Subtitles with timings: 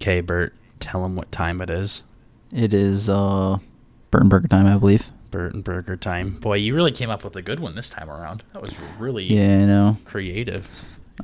[0.00, 2.02] Okay, Bert, tell him what time it is.
[2.52, 3.58] It is uh,
[4.10, 5.10] Burton Burger time, I believe.
[5.30, 6.38] Bert and Burger time.
[6.40, 8.42] Boy, you really came up with a good one this time around.
[8.52, 9.96] That was really Yeah, I know.
[10.04, 10.68] creative.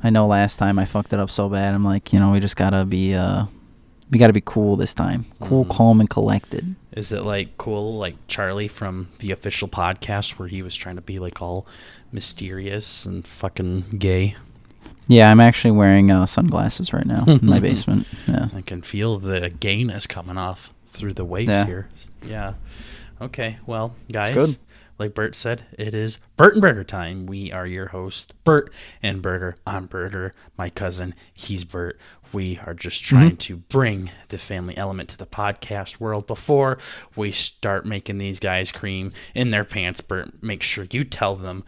[0.03, 0.27] I know.
[0.27, 1.73] Last time I fucked it up so bad.
[1.73, 3.45] I'm like, you know, we just gotta be uh,
[4.11, 5.25] we gotta be cool this time.
[5.41, 5.69] Cool, Mhm.
[5.69, 6.75] calm, and collected.
[6.93, 11.01] Is it like cool, like Charlie from the official podcast, where he was trying to
[11.01, 11.65] be like all
[12.11, 14.35] mysterious and fucking gay?
[15.07, 18.07] Yeah, I'm actually wearing uh, sunglasses right now in my basement.
[18.27, 18.49] Yeah.
[18.53, 21.65] I can feel the gayness coming off through the waves Yeah.
[21.65, 21.89] here.
[22.23, 22.53] Yeah.
[23.21, 23.57] Okay.
[23.65, 24.57] Well, guys, good.
[24.99, 27.25] like Bert said, it is Bert and Burger time.
[27.25, 29.55] We are your host, Bert and Burger.
[29.65, 30.33] I'm Burger.
[30.57, 31.97] My cousin, he's Bert.
[32.33, 36.77] We are just trying to bring the family element to the podcast world before
[37.15, 40.01] we start making these guys cream in their pants.
[40.01, 41.63] Bert, make sure you tell them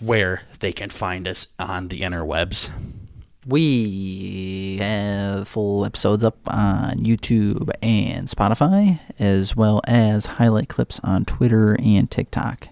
[0.00, 2.70] where they can find us on the interwebs.
[3.46, 11.24] We have full episodes up on YouTube and Spotify, as well as highlight clips on
[11.24, 12.68] Twitter and TikTok,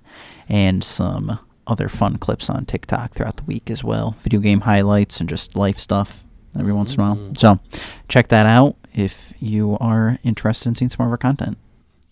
[0.48, 4.16] and some other fun clips on TikTok throughout the week as well.
[4.20, 6.24] Video game highlights and just life stuff
[6.58, 7.16] every once in a while.
[7.16, 7.34] Mm-hmm.
[7.34, 7.60] So
[8.08, 11.56] check that out if you are interested in seeing some more of our content.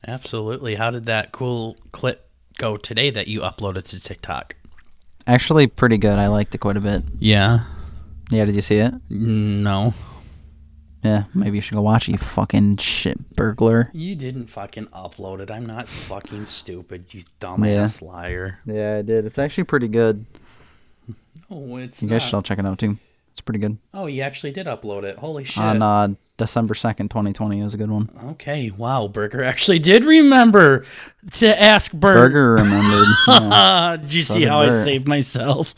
[0.06, 0.76] Absolutely.
[0.76, 4.54] How did that cool clip go today that you uploaded to TikTok?
[5.26, 6.18] Actually, pretty good.
[6.18, 7.02] I liked it quite a bit.
[7.18, 7.60] Yeah.
[8.30, 8.92] Yeah, did you see it?
[9.10, 9.94] No.
[11.04, 13.90] Yeah, maybe you should go watch it, you fucking shit burglar.
[13.92, 15.50] You didn't fucking upload it.
[15.50, 18.60] I'm not fucking stupid, you dumbass liar.
[18.64, 19.24] Yeah, I did.
[19.26, 20.24] It's actually pretty good.
[21.50, 22.14] Oh, it's You not.
[22.14, 22.98] guys should all check it out too.
[23.32, 23.78] It's pretty good.
[23.94, 25.16] Oh, you actually did upload it.
[25.18, 25.62] Holy shit.
[25.62, 28.10] On uh, December 2nd, 2020 is a good one.
[28.32, 29.08] okay, wow.
[29.08, 30.84] Burger actually did remember
[31.32, 32.14] to ask Bert.
[32.14, 33.06] Burger remembered.
[33.28, 33.96] yeah.
[34.00, 35.72] did you So see did how I saved myself?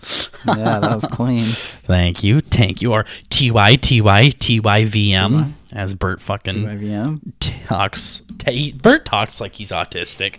[0.46, 1.42] yeah, that was clean.
[1.44, 2.40] Thank you.
[2.40, 2.92] Thank you.
[2.92, 7.20] Or T Y T Y T Y V M as Bert fucking IVM.
[7.68, 8.22] talks.
[8.38, 10.36] T- Bert talks like he's autistic.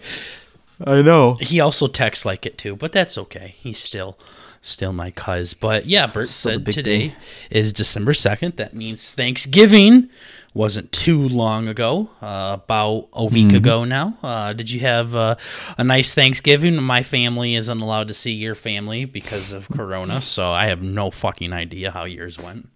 [0.86, 1.36] I know.
[1.40, 3.56] He also texts like it too, but that's okay.
[3.58, 4.18] He's still
[4.66, 5.54] still my cuz.
[5.54, 7.16] But yeah, Bert Still said today
[7.50, 8.56] is December 2nd.
[8.58, 10.10] That means Thanksgiving
[10.54, 13.56] wasn't too long ago, uh, about a week Mm-hmm.
[13.58, 14.18] ago now.
[14.24, 15.36] Uh, did you have uh,
[15.78, 16.78] a nice Thanksgiving?
[16.82, 21.12] My family isn't allowed to see your family because of Corona, so I have no
[21.12, 22.70] fucking idea how yours went.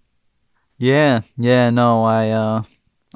[0.78, 2.64] Yeah, yeah, no, I uh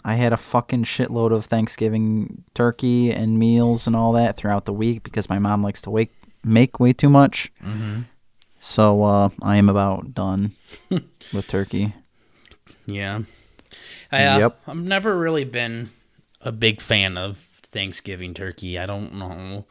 [0.06, 4.74] I had a fucking shitload of Thanksgiving turkey and meals and all that throughout the
[4.74, 6.12] week because my mom likes to wake
[6.44, 7.52] make way too much.
[7.64, 8.02] Mm-hmm.
[8.66, 10.52] So uh I am about done
[11.34, 11.94] with turkey.
[12.86, 13.22] Yeah.
[14.12, 14.60] I, uh, Yep.
[14.68, 15.90] I've never really been
[16.42, 17.38] a big fan of
[17.72, 18.80] Thanksgiving turkey.
[18.80, 19.66] I don't know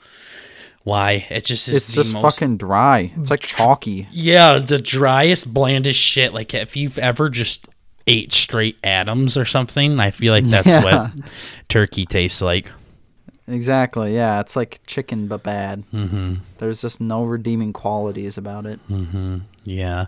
[0.85, 1.27] why.
[1.31, 3.13] It just is It's just most fucking dry.
[3.17, 4.09] It's like chalky.
[4.13, 6.35] Yeah, the driest, blandest shit.
[6.35, 7.67] Like if you've ever just
[8.07, 10.83] ate straight Adams or something, I feel like that's Yeah.
[10.83, 11.13] what
[11.69, 12.71] turkey tastes like.
[13.49, 14.15] Exactly.
[14.15, 15.83] Yeah, it's like chicken but bad.
[15.93, 16.35] Mm-hmm.
[16.59, 18.79] There's just no redeeming qualities about it.
[18.89, 19.39] Mm-hmm.
[19.65, 20.07] Yeah,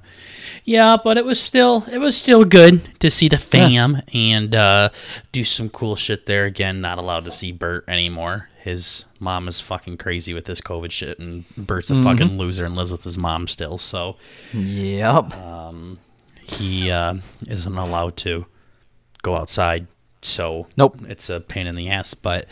[0.65, 4.91] yeah, but it was still it was still good to see the fam and uh,
[5.33, 6.44] do some cool shit there.
[6.44, 8.49] Again, not allowed to see Bert anymore.
[8.62, 12.75] His mom is fucking crazy with this COVID shit, and Bert's a fucking loser and
[12.77, 13.78] lives with his mom still.
[13.78, 14.17] So
[14.55, 15.34] Yep.
[15.37, 15.99] um,
[16.43, 18.47] he uh, isn't allowed to
[19.23, 19.87] go outside.
[20.23, 20.99] So Nope.
[21.09, 22.15] it's a pain in the ass.
[22.15, 22.47] But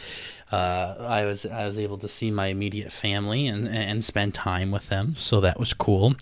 [0.53, 4.71] uh, I was I was able to see my immediate family and and spend time
[4.71, 6.15] with them, so that was cool.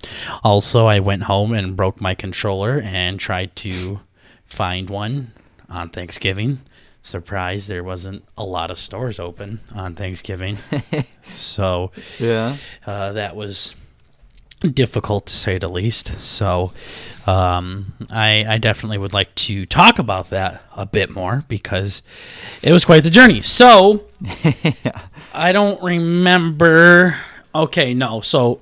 [0.44, 4.00] Also, I went home and broke my controller and tried to
[4.46, 5.32] find one
[5.68, 6.60] on Thanksgiving.
[7.02, 10.58] Surprised there wasn't a lot of stores open on Thanksgiving,
[11.34, 12.56] so yeah.
[12.86, 13.74] uh, that was
[14.68, 16.18] difficult to say the least.
[16.20, 16.72] So
[17.26, 22.02] um, I, I definitely would like to talk about that a bit more because
[22.62, 23.42] it was quite the journey.
[23.42, 24.04] So
[25.34, 27.16] I don't remember.
[27.54, 28.20] Okay, no.
[28.20, 28.60] So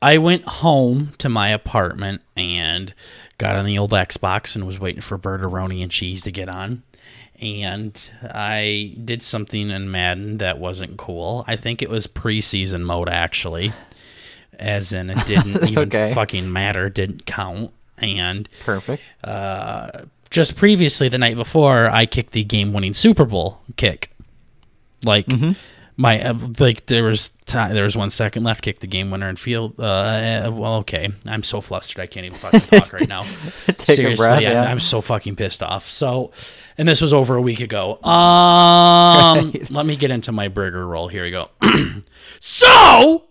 [0.00, 2.92] I went home to my apartment and
[3.38, 6.82] got on the old Xbox and was waiting for Birderoni and cheese to get on.
[7.40, 11.44] And I did something in Madden that wasn't cool.
[11.48, 13.72] I think it was preseason mode, actually.
[14.58, 16.12] As in, it didn't even Okay.
[16.14, 17.72] fucking matter, didn't count.
[17.98, 19.12] And Perfect.
[19.22, 24.10] uh, just previously, the night before, I kicked the game-winning Super Bowl kick.
[25.04, 25.26] Like
[25.96, 29.28] my uh, like there was time, there was one second left, kick the game winner
[29.28, 29.74] and field.
[29.78, 33.22] Uh, uh, well, okay, I'm so flustered I can't even fucking talk right now.
[33.66, 34.62] Take a Seriously, breath, I, yeah.
[34.64, 35.88] I'm so fucking pissed off.
[35.90, 36.32] So,
[36.78, 38.02] and this was over a week ago.
[38.02, 41.08] Um, let me get into my burger roll.
[41.08, 41.50] Here we go.
[42.40, 43.24] so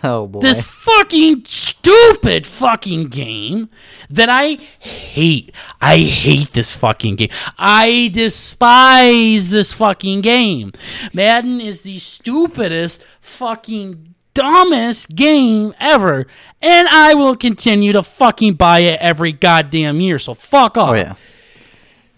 [0.04, 0.40] Oh boy.
[0.40, 3.68] this fucking stupid fucking game
[4.08, 5.52] that I hate.
[5.80, 7.30] I hate this fucking game.
[7.58, 10.72] I despise this fucking game.
[11.12, 16.26] Madden is the stupidest fucking dumbest game ever.
[16.62, 20.18] And I will continue to fucking buy it every goddamn year.
[20.20, 20.90] So fuck off.
[20.90, 21.14] Oh yeah.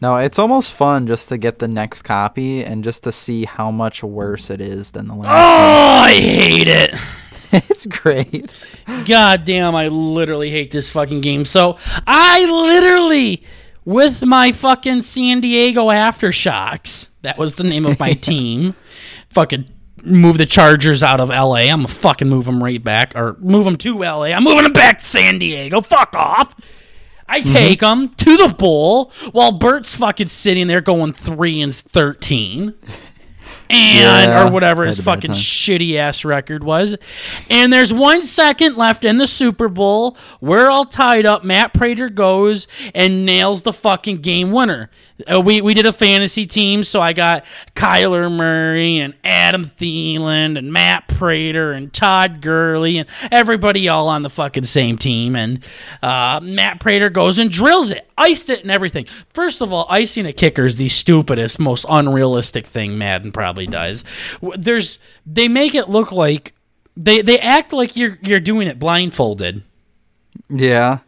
[0.03, 3.71] No, it's almost fun just to get the next copy and just to see how
[3.71, 5.29] much worse it is than the last.
[5.29, 6.94] Oh, I hate it.
[7.70, 8.55] it's great.
[9.06, 11.44] God damn, I literally hate this fucking game.
[11.44, 11.76] So
[12.06, 13.43] I literally,
[13.85, 18.75] with my fucking San Diego Aftershocks, that was the name of my team,
[19.31, 19.69] fucking
[20.02, 21.56] move the Chargers out of LA.
[21.69, 24.25] I'm gonna fucking move them right back, or move them to LA.
[24.26, 25.81] I'm moving them back to San Diego.
[25.81, 26.55] Fuck off.
[27.29, 27.55] I Mm-hmm.
[27.55, 32.75] take them to the bowl while Bert's fucking sitting there going three and thirteen,
[33.70, 36.96] and Yeah, or whatever his had a bad fucking shitty ass record was.
[37.49, 40.17] And there's one second left in the Super Bowl.
[40.40, 41.44] We're all tied up.
[41.44, 44.90] Matt Prater goes and nails the fucking game winner.
[45.26, 47.44] Uh, we, we did a fantasy team, so I got
[47.75, 54.22] Kyler Murray and Adam Thielen and Matt Prater and Todd Gurley and everybody all on
[54.22, 55.37] the fucking same team.
[55.37, 55.64] And
[56.02, 59.06] uh, Matt Prater goes and drills it, iced it, and everything.
[59.31, 64.05] First of all, icing a kicker is the stupidest, most unrealistic thing Madden probably does.
[64.56, 66.55] There's they make it look like
[66.96, 69.62] they they act like you're you're doing it blindfolded.
[70.49, 70.99] Yeah.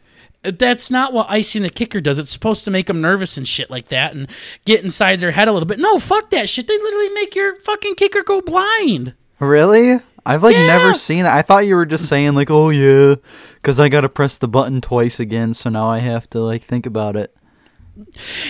[0.45, 2.19] That's not what icing the kicker does.
[2.19, 4.29] It's supposed to make them nervous and shit like that and
[4.65, 5.79] get inside their head a little bit.
[5.79, 6.67] No, fuck that shit.
[6.67, 9.15] They literally make your fucking kicker go blind.
[9.39, 10.01] Really?
[10.27, 10.67] I've like Yeah.
[10.67, 11.33] never seen it.
[11.33, 13.17] I thought you were just saying like, "Oh yeah,"
[13.63, 16.63] cuz I got to press the button twice again, so now I have to like
[16.63, 17.35] think about it.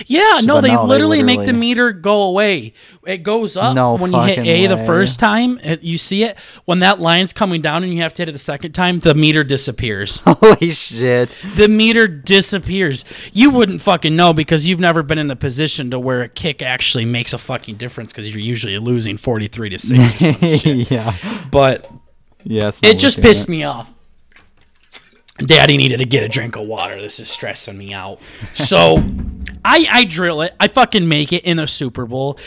[0.07, 2.73] Yeah, no, they, no, they literally make the meter go away.
[3.05, 5.59] It goes up No when you hit A the first time.
[5.59, 8.35] It, you see it when that line's coming down and you have to hit it
[8.35, 8.99] a second time.
[8.99, 10.17] The meter disappears.
[10.25, 11.37] Holy shit.
[11.55, 13.03] the meter disappears.
[13.33, 16.61] You wouldn't fucking know because you've never been in a position to where a kick
[16.61, 20.21] actually makes a fucking difference because you're usually losing forty three to six.
[20.91, 21.17] yeah.
[21.51, 21.91] but
[22.45, 23.89] Yeah, it just pissed me off.
[25.37, 27.01] Daddy needed to get a drink of water.
[27.01, 28.19] This is stressing me out.
[28.53, 29.03] So
[29.65, 30.53] I I drill it.
[30.59, 32.37] I fucking make it in the Super Bowl.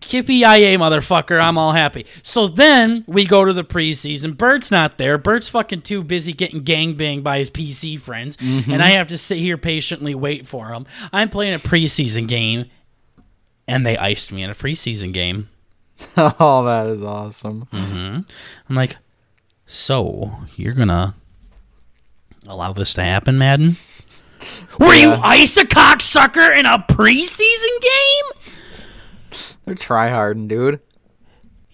[0.00, 2.06] Kippy IA motherfucker, I'm all happy.
[2.22, 4.34] So then we go to the preseason.
[4.34, 5.18] Bert's not there.
[5.18, 8.72] Bert's fucking too busy getting gangbanged by his PC friends, mm-hmm.
[8.72, 10.86] and I have to sit here patiently wait for him.
[11.12, 12.70] I'm playing a preseason game,
[13.68, 15.48] and they iced me in a preseason game.
[16.16, 17.66] Oh, that is awesome.
[17.66, 18.20] Mm-hmm.
[18.70, 18.96] I'm like,
[19.66, 21.14] so you're gonna
[22.46, 23.76] allow this to happen, Madden?
[24.78, 28.52] Were you ice a cocksucker in a preseason game?
[29.64, 30.80] They're tryharding, dude.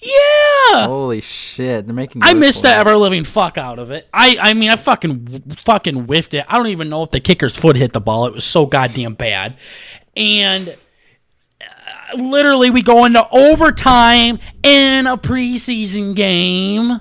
[0.01, 0.87] Yeah.
[0.87, 2.23] Holy shit, they're making.
[2.23, 4.09] I missed the ever living fuck out of it.
[4.13, 5.27] I I mean I fucking
[5.65, 6.45] fucking whiffed it.
[6.49, 8.27] I don't even know if the kicker's foot hit the ball.
[8.27, 9.57] It was so goddamn bad.
[10.15, 10.77] And
[11.61, 17.01] uh, literally we go into overtime in a preseason game.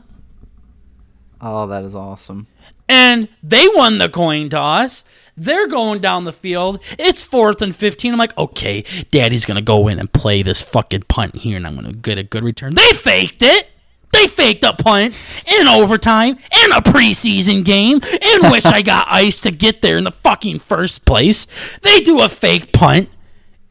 [1.42, 2.48] Oh, that is awesome.
[2.88, 5.04] And they won the coin toss.
[5.38, 6.80] They're going down the field.
[6.98, 8.14] It's fourth and 15.
[8.14, 11.68] I'm like, okay, daddy's going to go in and play this fucking punt here, and
[11.68, 12.74] I'm going to get a good return.
[12.74, 13.70] They faked it.
[14.14, 15.14] They faked a punt
[15.46, 20.06] in overtime in a preseason game in which I got iced to get there in
[20.06, 21.48] the fucking first place.
[21.82, 23.10] They do a fake punt,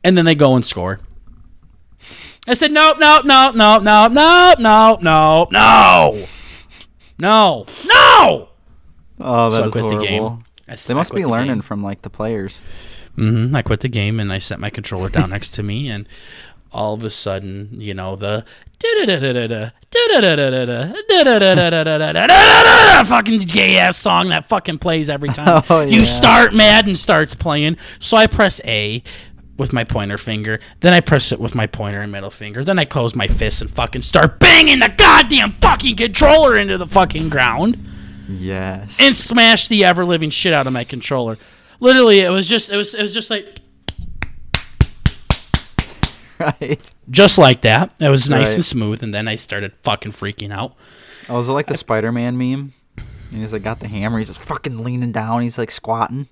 [0.02, 1.00] and then they go and score.
[2.46, 6.26] I said, nope, nope, nope, nope, nope, nope, nope, nope, no.
[7.18, 7.66] No.
[7.86, 8.48] No!
[9.20, 10.30] Oh, So I that quit the horrible.
[10.30, 10.44] game.
[10.68, 12.60] I, They must be learning from like the players.
[13.16, 16.08] hmm I quit the game and I set my controller down next to me, and
[16.72, 18.44] all of a sudden, you know, the
[23.06, 26.04] fucking gay ass song that fucking plays every time Oh, you yeah.
[26.04, 27.76] start Madden starts playing.
[27.98, 29.02] So I press A
[29.56, 32.76] with my pointer finger, then I press it with my pointer and middle finger, then
[32.78, 37.28] I close my fist and fucking start banging the goddamn fucking controller into the fucking
[37.28, 37.78] ground
[38.28, 38.98] Yes.
[39.00, 41.36] and smash the ever living shit out of my controller.
[41.80, 43.58] Literally, it was just it was it was just like
[46.38, 46.92] right.
[47.10, 47.90] just like that.
[48.00, 48.54] It was nice Right.
[48.56, 50.74] and smooth, and then I started fucking freaking out.
[51.28, 52.72] Oh, was it like the Spider-Man meme?
[53.30, 54.18] And he's like got the hammer.
[54.18, 55.42] He's just fucking leaning down.
[55.42, 56.28] He's like squatting,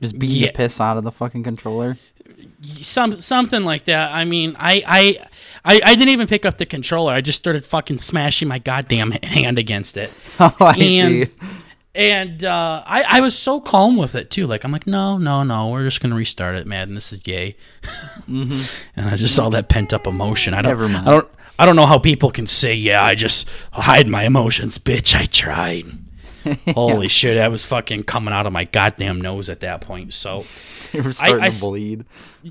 [0.00, 0.46] just beating Yeah.
[0.48, 1.96] the piss out of the fucking controller.
[2.62, 4.12] Some something like that.
[4.12, 5.26] I mean, I I
[5.68, 7.12] I, I didn't even pick up the controller.
[7.12, 10.12] I just started fucking smashing my goddamn hand against it.
[10.40, 11.34] Oh, I And- see.
[11.94, 14.46] And uh, I, I was so calm with it too.
[14.46, 16.94] Like I'm like, no, no, no, we're just gonna restart it, man.
[16.94, 17.56] This is gay.
[18.28, 20.54] And I just all that pent up emotion.
[20.54, 21.08] I don't, Never mind.
[21.08, 24.78] I don't, I don't know how people can say, yeah, I just hide my emotions,
[24.78, 25.14] bitch.
[25.18, 25.86] I tried.
[26.74, 30.14] Holy shit, that was fucking coming out of my goddamn nose at that point.
[30.14, 30.44] So,
[30.92, 32.04] You were starting I to bleed.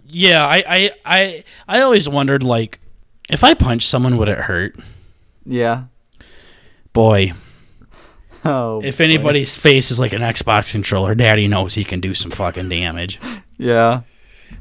[0.10, 2.80] yeah, I, I, I, I always wondered, like,
[3.30, 4.76] if I punched someone, would it hurt?
[5.46, 5.86] Yeah.
[6.94, 7.34] Boy,
[8.46, 8.82] Oh.
[8.84, 9.04] if boy.
[9.04, 13.20] anybody's face is like an Xbox controller, Daddy knows he can do some fucking damage.
[13.58, 14.02] Yeah.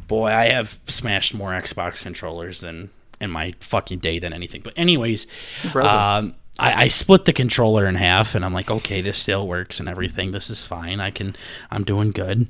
[0.09, 4.61] Boy, I have smashed more Xbox controllers than in my fucking day than anything.
[4.63, 5.27] But anyways,
[5.75, 9.79] um, I, I split the controller in half, and I'm like, okay, this still works
[9.81, 10.33] and everything.
[10.33, 11.01] This is fine.
[11.01, 11.37] I can,
[11.71, 12.47] I'm doing good.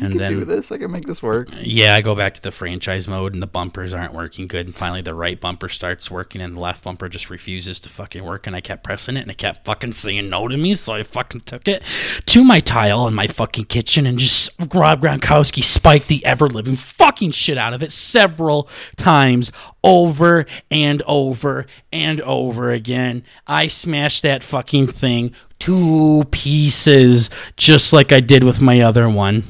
[0.00, 0.70] And I can then do this.
[0.70, 1.48] I can make this work.
[1.60, 4.66] Yeah, I go back to the franchise mode and the bumpers aren't working good.
[4.66, 8.24] And finally, the right bumper starts working and the left bumper just refuses to fucking
[8.24, 8.46] work.
[8.46, 10.74] And I kept pressing it and it kept fucking saying no to me.
[10.74, 11.82] So I fucking took it
[12.26, 16.76] to my tile in my fucking kitchen and just Rob Gronkowski spiked the ever living
[16.76, 19.50] fucking shit out of it several times
[19.82, 23.24] over and over and over again.
[23.46, 29.44] I smashed that fucking thing to pieces just like I did with my other one.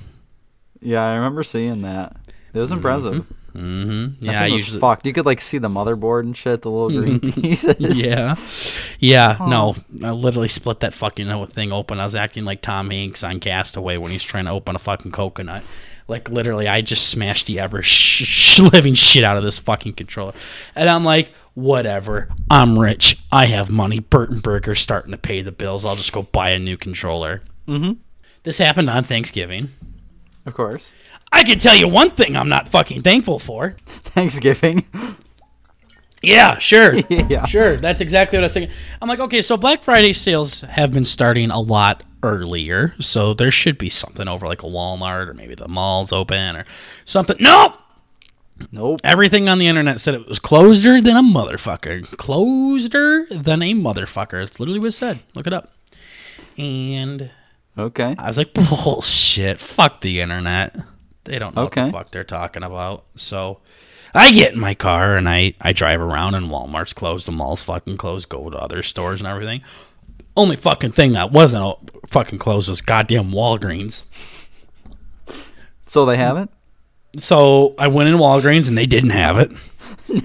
[0.80, 2.16] Yeah, I remember seeing that.
[2.54, 3.26] It was impressive.
[3.54, 4.24] Mm-hmm.
[4.24, 4.80] Yeah, I was usually.
[4.80, 5.04] fucked.
[5.06, 8.02] You could like see the motherboard and shit, the little green pieces.
[8.04, 8.36] Yeah,
[9.00, 9.36] yeah.
[9.40, 11.98] No, I literally split that fucking thing open.
[11.98, 15.12] I was acting like Tom Hanks on Castaway when he's trying to open a fucking
[15.12, 15.62] coconut.
[16.06, 19.94] Like literally, I just smashed the ever sh- sh- living shit out of this fucking
[19.94, 20.32] controller,
[20.74, 22.28] and I'm like, whatever.
[22.50, 23.18] I'm rich.
[23.32, 23.98] I have money.
[23.98, 25.84] Burton Burger's starting to pay the bills.
[25.84, 27.42] I'll just go buy a new controller.
[27.66, 27.94] Mm-hmm.
[28.44, 29.70] This happened on Thanksgiving.
[30.48, 30.94] Of course.
[31.30, 33.76] I can tell you one thing I'm not fucking thankful for.
[33.86, 34.86] Thanksgiving.
[36.22, 36.94] Yeah, sure.
[37.10, 37.44] Yeah.
[37.44, 37.76] Sure.
[37.76, 38.74] That's exactly what I was thinking.
[39.02, 42.94] I'm like, okay, so Black Friday sales have been starting a lot earlier.
[42.98, 46.64] So there should be something over like a Walmart or maybe the mall's open or
[47.04, 47.36] something.
[47.38, 47.76] Nope.
[48.72, 49.00] Nope.
[49.04, 52.04] Everything on the internet said it was closer than a motherfucker.
[52.16, 54.42] Closer than a motherfucker.
[54.42, 55.18] It's literally what it said.
[55.34, 55.72] Look it up.
[56.56, 57.30] And
[57.78, 58.14] Okay.
[58.18, 59.60] I was like, bullshit.
[59.60, 60.76] Fuck the internet.
[61.24, 63.04] They don't know what the fuck they're talking about.
[63.16, 63.60] So
[64.14, 67.62] I get in my car and I, I drive around and Walmart's closed, the mall's
[67.62, 69.62] fucking closed, go to other stores and everything.
[70.36, 74.04] Only fucking thing that wasn't fucking closed was goddamn Walgreens.
[75.86, 76.48] So they have it?
[77.16, 79.50] So I went in Walgreens and they didn't have it.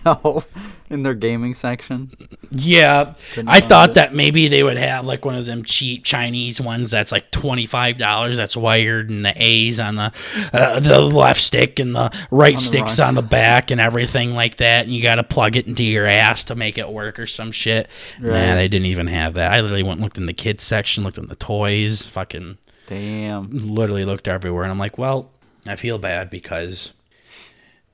[0.05, 0.45] No.
[0.89, 2.11] In their gaming section.
[2.51, 3.93] Yeah, Couldn't I thought it.
[3.95, 7.65] that maybe they would have like one of them cheap Chinese ones that's like twenty
[7.65, 8.37] five dollars.
[8.37, 10.11] That's wired and the A's on the
[10.53, 14.33] uh, the left stick and the right On sticks right on the back and everything
[14.35, 14.85] like that.
[14.85, 17.51] And you got to plug it into your ass to make it work or some
[17.51, 17.87] shit.
[18.19, 18.49] Right.
[18.49, 19.51] Nah, they didn't even have that.
[19.53, 23.49] I literally went and looked in the kids section, looked in the toys, fucking Damn.
[23.73, 24.63] literally looked everywhere.
[24.63, 25.31] And I'm like, well,
[25.65, 26.93] I feel bad because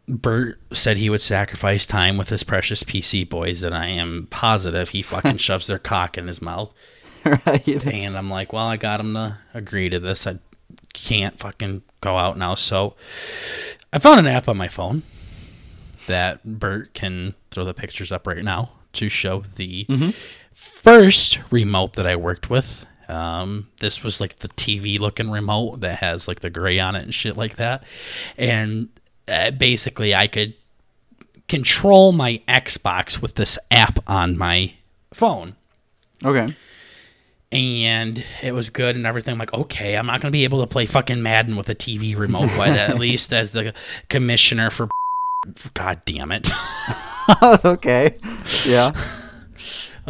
[0.10, 4.90] Bert said he would sacrifice time with his precious PC boys, and I am positive
[4.90, 6.74] he fucking shoves their cock in his mouth.
[7.26, 7.86] right.
[7.86, 10.26] And I'm like, well, I got him to agree to this.
[10.26, 10.40] I
[10.94, 12.56] can't fucking go out now.
[12.56, 12.96] So
[13.94, 15.04] I found an app on my phone
[16.08, 19.86] that Bert can throw the pictures up right now to show the
[20.54, 22.86] first remote that I worked with.
[23.08, 27.04] Um, this was like the TV looking remote that has like the gray on it
[27.04, 27.84] and shit like that.
[28.38, 28.90] And
[29.30, 30.54] uh, basically, I could
[31.48, 34.74] control my Xbox with this app on my
[35.14, 35.56] phone
[36.24, 36.54] Okay.
[37.52, 39.32] and it was good and everything.
[39.34, 42.16] I'm like, okay, I'm not gonna be able to play fucking Madden with a TV
[42.18, 43.74] remote, but at least as the
[44.10, 44.90] commissioner for,
[45.74, 46.50] God damn it.
[47.66, 48.18] okay.
[48.66, 48.94] Yeah.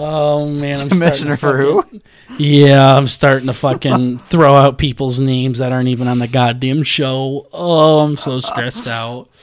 [0.01, 2.01] Oh man, I'm Commissioner for starting
[2.37, 2.37] who?
[2.37, 6.83] Yeah, I'm starting to fucking throw out people's names that aren't even on the goddamn
[6.83, 7.47] show.
[7.51, 9.27] Oh, I'm so stressed out.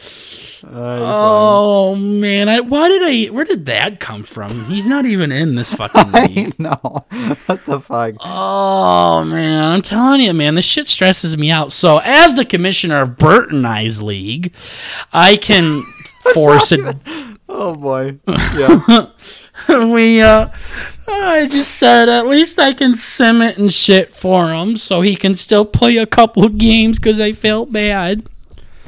[0.67, 3.27] Uh, Oh man, I, why did I?
[3.31, 4.65] Where did that come from?
[4.65, 6.35] He's not even in this fucking fine.
[6.35, 6.55] league.
[6.59, 7.07] I know.
[7.47, 8.15] What the fuck?
[8.19, 11.73] Oh man, I'm telling you, man, this shit stresses me out.
[11.73, 14.55] So, as the commissioner of Burton Eyes League,
[15.13, 15.83] I can
[16.35, 16.97] force it.
[17.49, 18.19] Oh boy.
[18.27, 19.07] Yeah.
[19.93, 20.49] we, uh,
[21.09, 25.17] I just said at least I can sim it and shit for him, so he
[25.17, 28.25] can still play a couple of games because I felt bad.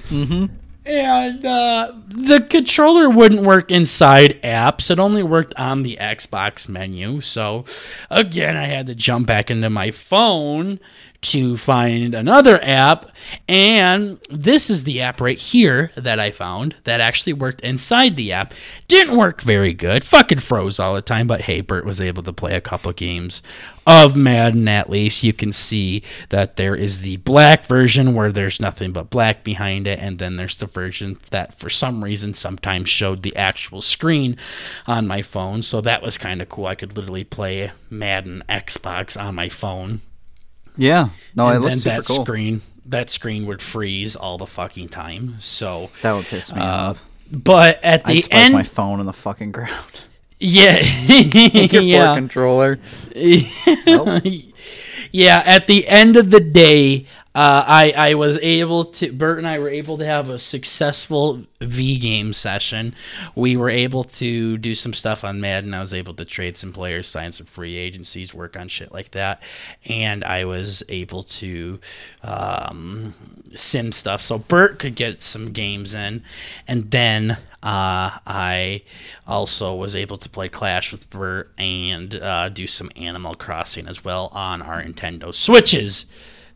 [0.09, 0.47] mm-hmm.
[0.89, 4.91] And uh, the controller wouldn't work inside apps.
[4.91, 7.21] It only worked on the Xbox menu.
[7.21, 7.67] So,
[8.09, 10.81] again, I had to jump back into my phone
[11.21, 13.11] to find another app.
[13.49, 18.33] And this is the app right here that I found that actually worked inside the
[18.33, 18.55] app.
[18.87, 20.05] Didn't work very good.
[20.05, 21.27] Fucking froze all the time.
[21.27, 23.43] But hey, Bert was able to play a couple games
[23.85, 25.25] of Madden at least.
[25.25, 29.89] You can see that there is the black version where there's nothing but black behind
[29.89, 29.99] it.
[29.99, 34.37] And then there's the version that for some reason sometimes showed the actual screen
[34.87, 35.63] on my phone.
[35.63, 36.67] So that was kind of cool.
[36.67, 40.01] I could literally play Madden Xbox on my phone
[40.79, 41.11] Yeah.
[41.35, 42.25] No, it and then looks super that cool.
[42.25, 45.37] screen that screen would freeze all the fucking time.
[45.41, 47.05] So, That would piss me uh, off.
[47.31, 50.05] but at I'd the spike end, my phone in the fucking ground.
[50.41, 52.79] yeah, Your yeah, poor controller.
[55.13, 55.43] yeah.
[55.45, 59.13] At the end of the day, uh, I I was able to.
[59.13, 62.95] Bert and I were able to have a successful V game session.
[63.35, 65.75] We were able to do some stuff on Madden.
[65.75, 69.11] I was able to trade some players, sign some free agencies, work on shit like
[69.11, 69.43] that,
[69.85, 71.79] and I was able to
[72.23, 73.15] um,
[73.55, 74.23] sim stuff.
[74.23, 76.23] So Bert could get some games in,
[76.67, 77.33] and then
[77.63, 78.83] uh, I
[79.27, 84.03] also was able to play Clash with Bert and uh, do some Animal Crossing as
[84.03, 86.07] well on our Nintendo Switches.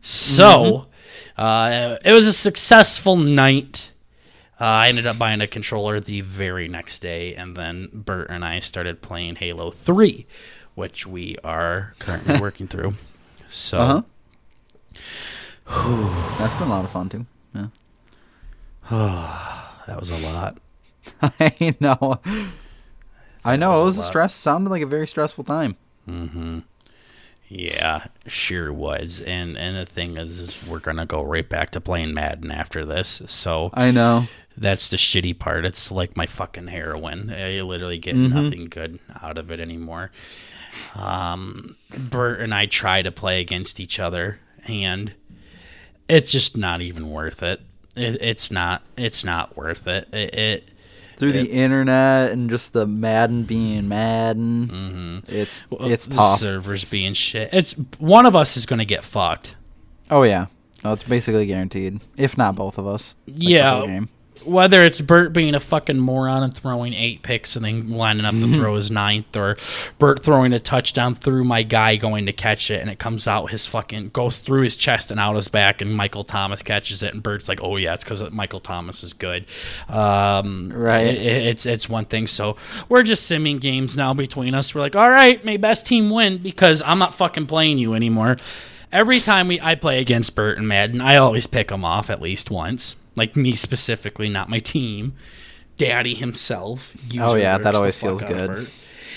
[0.03, 0.87] So
[1.37, 3.91] uh, it was a successful night.
[4.61, 8.45] Uh, I ended up buying a controller the very next day, and then Bert and
[8.45, 10.25] I started playing Halo 3,
[10.75, 12.93] which we are currently working through.
[13.47, 14.01] So, Uh
[15.65, 16.35] huh.
[16.37, 17.25] That's been a lot of fun too.
[17.55, 17.67] Yeah.
[19.87, 20.57] that was a lot.
[21.39, 22.19] I know.
[23.45, 23.81] I know.
[23.81, 24.33] It was a a stress.
[24.35, 25.75] Sounded like a very stressful time.
[27.49, 29.21] Yeah, sure was.
[29.21, 32.85] And and the thing is, is we're gonna go right back to playing Madden after
[32.85, 33.21] this.
[33.27, 34.25] So I know.
[34.57, 35.65] that's the shitty part.
[35.65, 37.29] It's like my fucking heroin.
[37.29, 38.33] I literally get Mm-hmm.
[38.43, 40.11] nothing good out of it anymore.
[40.95, 41.75] Um,
[42.09, 45.13] Bert and I try to play against each other, and
[46.09, 47.61] it's just not even worth it.
[47.95, 48.81] it it's not.
[48.97, 50.07] It's not worth it.
[50.11, 50.33] It.
[50.33, 50.69] it
[51.17, 54.67] Through the internet and just the Madden being Madden.
[54.67, 55.31] Mm-hmm.
[55.33, 56.39] It's well, it's the tough.
[56.39, 57.49] servers being shit.
[57.53, 59.55] It's one of us is gonna get fucked.
[60.09, 60.47] Oh yeah.
[60.83, 62.01] No, it's basically guaranteed.
[62.17, 63.15] If not both of us.
[63.27, 64.01] Like Yeah.
[64.45, 68.33] Whether it's Bert being a fucking moron and throwing eight picks and then lining up
[68.35, 69.57] to throw his ninth, or
[69.99, 73.51] Bert throwing a touchdown through my guy going to catch it and it comes out
[73.51, 77.13] his fucking goes through his chest and out his back and Michael Thomas catches it
[77.13, 79.45] and Bert's like, oh yeah, it's because Michael Thomas is good.
[79.89, 81.07] Um, Right.
[81.07, 82.27] it- it- it's it's one thing.
[82.27, 82.57] So
[82.89, 84.73] we're just simming games now between us.
[84.73, 88.37] We're like, all right, may best team win because I'm not fucking playing you anymore.
[88.91, 92.21] Every time we I play against Bert and Madden, I always pick him off at
[92.21, 92.95] least once.
[93.15, 95.13] Like me specifically, not my team.
[95.77, 96.93] Daddy himself.
[97.19, 98.67] Oh, yeah, that always feels fuck out of good.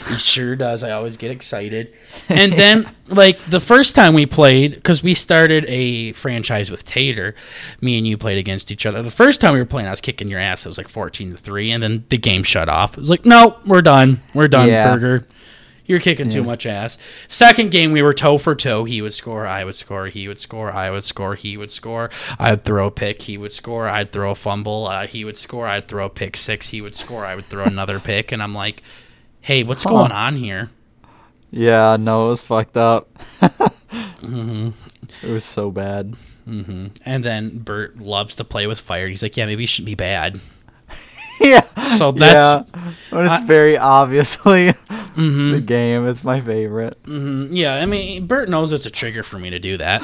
[0.08, 0.82] He sure does.
[0.82, 1.92] I always get excited.
[2.28, 7.34] And then, like the first time we played, because we started a franchise with Tater,
[7.80, 9.02] me and you played against each other.
[9.02, 10.64] The first time we were playing, I was kicking your ass.
[10.66, 12.94] It was like fourteen to three, and then the game shut off.
[12.94, 14.22] It was like, no, we're done.
[14.34, 14.92] We're done, Yeah.
[14.92, 15.26] Burger.
[15.86, 16.98] You're kicking too much ass.
[17.28, 18.84] Second game, we were toe for toe.
[18.84, 22.10] He would score, I would score, he would score, I would score, he would score.
[22.38, 23.88] I'd throw a pick, he would score.
[23.88, 25.66] I'd throw a fumble, uh, he would score.
[25.66, 27.24] I'd throw a pick six, he would score.
[27.24, 28.82] I would throw another pick, and I'm like,
[29.40, 30.70] hey, what's going on here?
[31.50, 33.08] Yeah, no, it was fucked up.
[34.20, 34.70] Mm-hmm.
[35.26, 36.14] It was so bad.
[37.04, 39.08] And then Bert loves to play with fire.
[39.08, 40.40] He's like, yeah, maybe it should be bad.
[41.40, 41.60] yeah.
[41.96, 42.82] So that's yeah.
[43.10, 43.46] When it's I- Mm-hmm.
[43.46, 44.70] very obviously
[45.16, 47.02] the game, it's my favorite.
[47.04, 47.54] Mm-hmm.
[47.54, 50.02] Yeah, I mean, Bert knows it's a trigger for me to do that.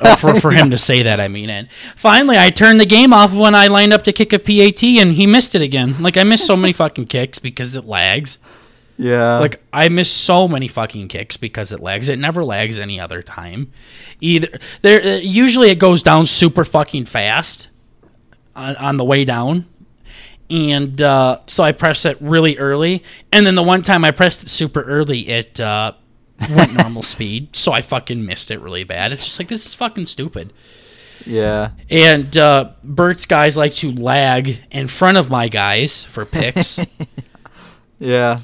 [0.00, 1.50] Uh, for, for him to say that, I mean.
[1.50, 4.82] And finally, I turned the game off when I lined up to kick a PAT,
[4.84, 6.02] and he missed it again.
[6.02, 8.38] Like, I missed so many fucking kicks because it lags.
[8.96, 9.38] Yeah.
[9.40, 12.08] Like, I miss so many fucking kicks because it lags.
[12.08, 13.72] It never lags any other time.
[14.20, 14.48] Either
[14.82, 17.68] there, uh, usually it goes down super fucking fast
[18.54, 19.66] on, on the way down.
[20.50, 23.02] And uh, so I pressed it really early,
[23.32, 25.92] and then the one time I pressed it super early, it uh,
[26.54, 27.56] went normal speed.
[27.56, 29.10] So I fucking missed it really bad.
[29.12, 30.52] It's just like this is fucking stupid.
[31.24, 31.70] yeah.
[31.90, 36.78] And uh, Bert's guys like to lag in front of my guys for picks.
[37.98, 38.40] Yeah.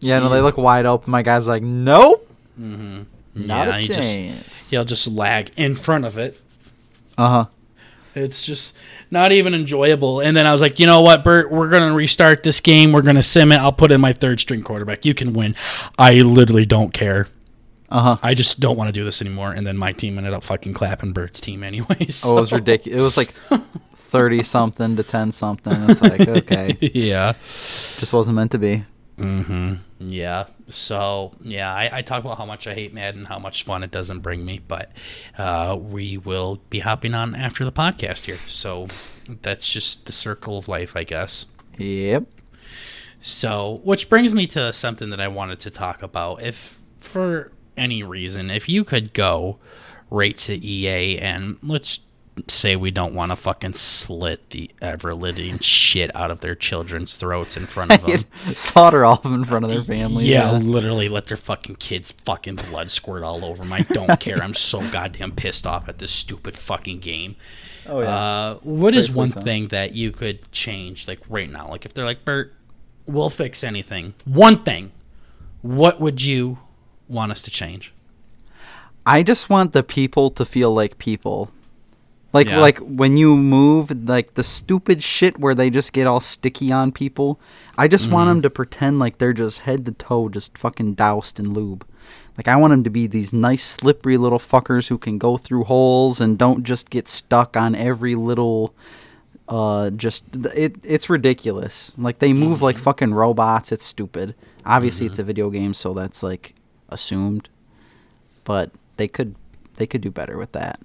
[0.00, 1.10] Yeah, no, they look wide open.
[1.10, 2.28] My guy's like, nope.
[2.58, 3.40] Not Mm-hmm.
[3.48, 4.70] Yeah, a he just- chance.
[4.70, 6.38] He'll just lag in front of it.
[7.16, 7.44] Uh huh.
[8.14, 8.74] It's just
[9.10, 10.20] not even enjoyable.
[10.20, 12.92] And then I was like, you know what, Bert, we're gonna restart this game.
[12.92, 13.56] We're gonna sim it.
[13.58, 15.04] I'll put in my third string quarterback.
[15.04, 15.54] You can win.
[15.98, 17.28] I literally don't care.
[17.88, 18.16] Uh huh.
[18.22, 19.50] I just don't want to do this anymore.
[19.52, 22.06] And then my team ended up fucking clapping Bert's team anyway.
[22.08, 22.30] So.
[22.34, 23.00] Oh, it was ridiculous.
[23.00, 23.30] It was like
[23.96, 25.74] thirty something to ten something.
[25.90, 27.32] It's like okay, yeah.
[27.32, 28.84] just wasn't meant to be.
[29.20, 29.74] Mm-hmm.
[30.00, 30.46] Yeah.
[30.68, 33.90] So yeah, I, I talk about how much I hate Madden, how much fun it
[33.90, 34.92] doesn't bring me, but
[35.38, 38.38] uh, we will be hopping on after the podcast here.
[38.46, 38.88] So
[39.42, 41.46] that's just the circle of life, I guess.
[41.78, 42.24] Yep.
[43.20, 46.42] So, which brings me to something that I wanted to talk about.
[46.42, 49.58] If for any reason, if you could go
[50.10, 52.00] right to EA and let's
[52.48, 57.16] say we don't want to fucking slit the ever living shit out of their children's
[57.16, 58.54] throats in front of them.
[58.54, 60.26] Slaughter all of them in front of their family.
[60.26, 63.72] Yeah, literally let their fucking kids fucking blood squirt all over them.
[63.72, 64.42] I don't care.
[64.42, 67.36] I'm so goddamn pissed off at this stupid fucking game.
[67.86, 68.14] Oh yeah.
[68.14, 69.40] Uh, what is one so.
[69.40, 71.68] thing that you could change, like right now?
[71.68, 72.54] Like if they're like, Bert,
[73.06, 74.14] we'll fix anything.
[74.24, 74.92] One thing.
[75.62, 76.58] What would you
[77.08, 77.92] want us to change?
[79.04, 81.50] I just want the people to feel like people.
[82.32, 82.60] Like Yeah.
[82.60, 86.92] like when you move like the stupid shit where they just get all sticky on
[86.92, 87.40] people.
[87.76, 88.28] I just want Mm-hmm.
[88.36, 91.84] them to pretend like they're just head to toe just fucking doused in lube.
[92.38, 95.64] Like I want them to be these nice slippery little fuckers who can go through
[95.64, 98.74] holes and don't just get stuck on every little
[99.48, 101.92] uh just it it's ridiculous.
[101.98, 103.72] Like they move like fucking robots.
[103.72, 104.36] It's stupid.
[104.64, 106.54] Obviously it's a video game so that's like
[106.90, 107.48] assumed.
[108.44, 109.34] But they could
[109.76, 110.78] they could do better with that.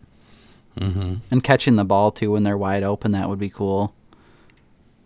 [0.79, 1.15] Mm-hmm.
[1.31, 3.93] And catching the ball too when they're wide open, that would be cool.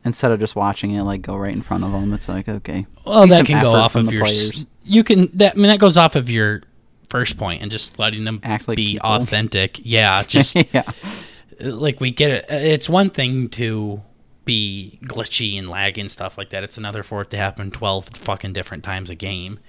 [0.06, 2.88] Instead of just watching it like go right in front of them, it's like okay.
[3.06, 4.24] Well, that can go off of your.
[4.24, 4.66] players.
[4.84, 5.54] You can that.
[5.54, 6.64] I mean, that goes off of your
[7.10, 9.10] first point and just letting them Act like be people.
[9.10, 9.82] authentic.
[9.84, 10.90] Yeah, just yeah,
[11.60, 12.46] like we get it.
[12.50, 14.02] It's one thing to
[14.46, 16.64] be glitchy and laggy and stuff like that.
[16.64, 19.60] It's another for it to happen twelve fucking different times a game.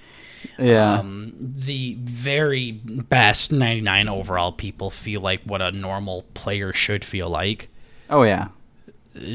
[0.58, 7.04] Yeah, Um, the very best 99 overall people feel like what a normal player should
[7.04, 7.68] feel like.
[8.08, 8.48] oh yeah.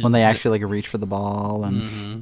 [0.02, 2.20] When they actually like reach for the ball and Mm-hmm.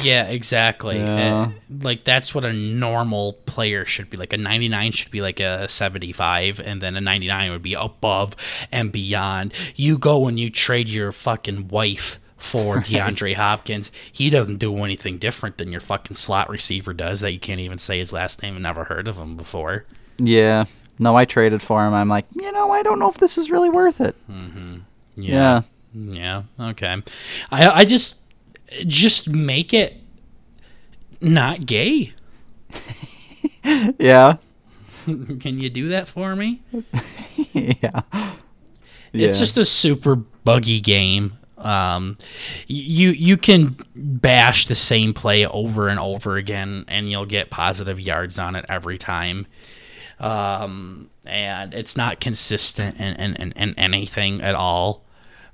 [0.00, 0.98] Yeah, exactly.
[0.98, 1.34] Yeah.
[1.34, 1.50] Uh,
[1.82, 4.16] like that's what a normal player should be.
[4.16, 8.34] Like a 99 should be like a 75 and then a 99 would be above
[8.70, 9.52] and beyond.
[9.76, 13.90] You go and you trade your fucking wife for DeAndre Hopkins.
[14.10, 17.78] He doesn't do anything different than your fucking slot receiver does that you can't even
[17.78, 19.84] say his last name and never heard of him before.
[20.18, 20.64] yeah.
[20.98, 21.94] No, I traded for him.
[21.94, 24.14] I'm like, you know, I don't know if this is really worth it.
[24.30, 24.80] Mm-hmm.
[25.16, 25.62] Yeah.
[25.94, 26.42] Yeah.
[26.60, 27.02] Okay.
[27.50, 28.16] I I just
[28.86, 29.96] just make it
[31.20, 32.12] not gay.
[33.98, 34.36] Yeah.
[35.04, 36.62] Can you do that for me?
[37.52, 38.02] yeah.
[39.12, 41.38] It's just a super buggy game.
[41.62, 42.18] Um,
[42.66, 48.00] you you can bash the same play over and over again, and you'll get positive
[48.00, 49.46] yards on it every time.
[50.18, 55.04] Um, and it's not consistent in, in, in, in anything at all.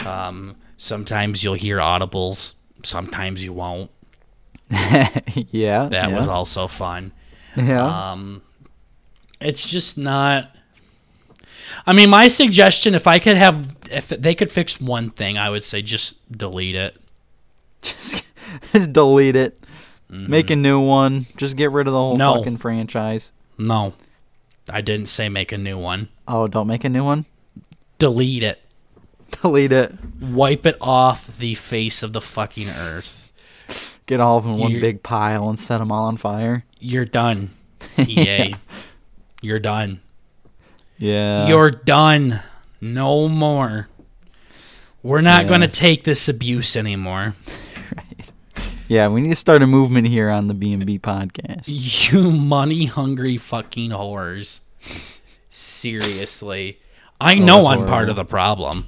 [0.05, 3.90] Um, sometimes you'll hear audibles, sometimes you won't.
[4.71, 5.88] yeah.
[5.88, 6.16] That yeah.
[6.16, 7.12] was also fun.
[7.57, 8.12] Yeah.
[8.12, 8.42] Um,
[9.40, 10.55] it's just not.
[11.87, 15.50] I mean, my suggestion, if I could have, if they could fix one thing, I
[15.50, 16.96] would say just delete it.
[17.83, 18.24] just,
[18.72, 19.62] just delete it.
[20.11, 21.26] Make a new one.
[21.37, 22.18] Just get rid of the whole Mm-hmm.
[22.18, 22.35] No.
[22.37, 23.31] fucking franchise.
[23.59, 23.92] No,
[24.70, 26.09] I didn't say make a new one.
[26.26, 27.26] Oh, don't make a new one.
[27.98, 28.61] Delete it.
[29.42, 29.92] Delete it.
[30.20, 33.31] Wipe it off the face of the fucking earth.
[34.07, 36.64] Get all of them in one big pile and set them all on fire.
[36.78, 37.50] You're done,
[37.98, 38.54] EA.
[39.42, 40.00] You're done.
[40.98, 41.46] Yeah.
[41.48, 42.40] You're done.
[42.80, 43.88] No more.
[45.02, 45.48] We're not Yeah.
[45.48, 47.34] going to take this abuse anymore.
[47.96, 48.30] right.
[48.88, 51.64] Yeah, we need to start a movement here on the B&B podcast.
[52.12, 54.61] You money hungry fucking whores.
[55.50, 56.78] Seriously.
[57.20, 58.87] I Oh, know I'm part of the problem.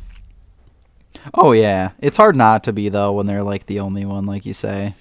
[1.34, 4.46] Oh yeah, it's hard not to be though when they're like the only one, like
[4.46, 4.94] you say,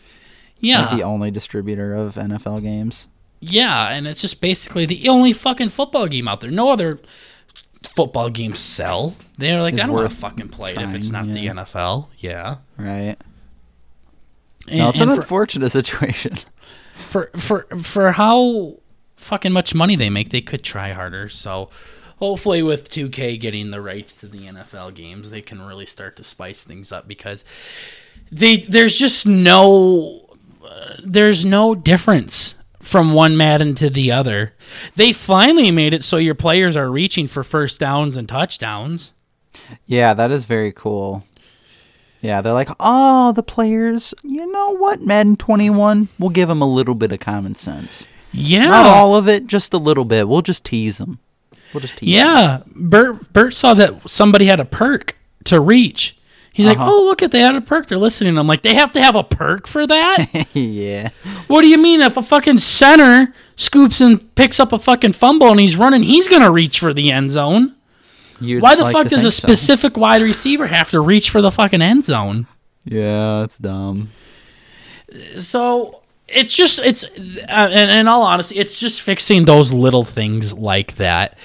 [0.59, 0.81] Yeah.
[0.87, 3.07] like the only distributor of NFL games.
[3.39, 6.51] Yeah, and it's just basically the only fucking football game out there.
[6.51, 6.99] No other
[7.83, 9.15] football games sell.
[9.37, 11.47] They're like, I don't want to fucking play it if it's not trying, the.
[11.47, 12.07] NFL.
[12.17, 12.57] Yeah.
[12.77, 13.17] Right.
[14.67, 16.35] And, no, it's an for, unfortunate situation.
[16.93, 18.79] for for for how
[19.15, 21.29] fucking much money they make, they could try harder.
[21.29, 21.69] So
[22.17, 26.23] hopefully, with 2K getting the rights to the NFL games, they can really start to
[26.23, 27.45] spice things up because
[28.31, 30.29] they there's just no
[30.67, 32.55] uh, there's no difference
[32.89, 34.53] from one Madden to the other.
[34.95, 39.13] They finally made it so your players are reaching for first downs and touchdowns.
[39.85, 41.23] yeah, that is very cool.
[42.21, 44.13] Yeah, they're like, oh, the players.
[44.23, 48.05] You know what, Madden 21, we'll give them a little bit of common sense.
[48.31, 50.27] Yeah, Not all of it, just a little bit.
[50.27, 51.19] We'll just tease them.
[51.73, 52.09] We'll just tease.
[52.09, 56.17] Yeah, Bert Bert saw that somebody had a perk to reach.
[56.59, 56.91] He's like, Uh-huh.
[56.91, 57.87] "Oh, look at they had a perk.
[57.87, 61.09] They're listening." I'm like, "They have to have a perk for that." yeah.
[61.47, 62.01] what do you mean?
[62.01, 66.27] If a fucking center scoops and picks up a fucking fumble and he's running, he's
[66.27, 67.75] gonna reach for the end zone.
[68.41, 69.47] You'd Why the like fuck does a think so.
[69.47, 72.47] specific wide receiver have to reach for the fucking end zone?
[72.83, 74.09] Yeah, it's dumb.
[75.37, 80.53] so it's just it's uh, in, in all honesty it's just fixing those little things
[80.53, 81.37] like that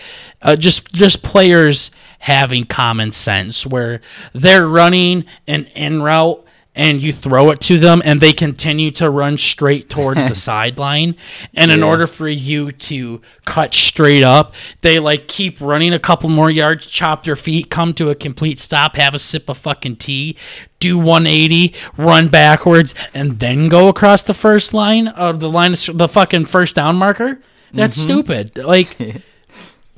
[0.42, 1.90] uh, just just players
[2.24, 4.00] having common sense where
[4.32, 6.42] they're running an in route
[6.74, 11.16] and you throw it to them and they continue to run straight towards the sideline.
[11.52, 16.30] And in order for you to cut straight up they like keep running a couple
[16.30, 19.96] more yards chop their feet come to a complete stop have a sip of fucking
[19.96, 20.34] tea
[20.80, 25.98] do 180 run backwards and then go across the first line of the line of
[25.98, 27.38] the fucking first down marker?
[27.74, 28.04] That's mm-hmm.
[28.04, 28.56] stupid.
[28.56, 28.96] Like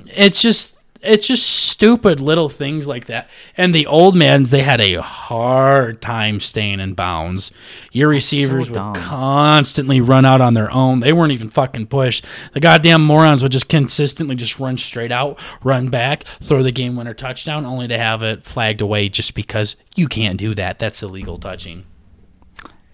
[0.06, 0.75] it's just
[1.06, 3.28] it's just stupid little things like that.
[3.56, 7.50] And the old mans, they had a hard time staying in bounds.
[7.92, 11.00] Your receivers would constantly run out on their own.
[11.00, 12.24] They weren't even fucking pushed.
[12.52, 16.96] The goddamn morons would just consistently just run straight out, run back, throw the game
[16.96, 20.78] winner touchdown, only to have it flagged away just because you can't do that.
[20.78, 21.84] That's illegal touching.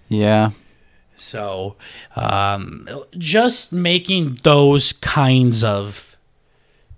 [0.08, 0.50] Yeah.
[1.16, 1.76] So,
[2.16, 6.11] um, just making those kinds of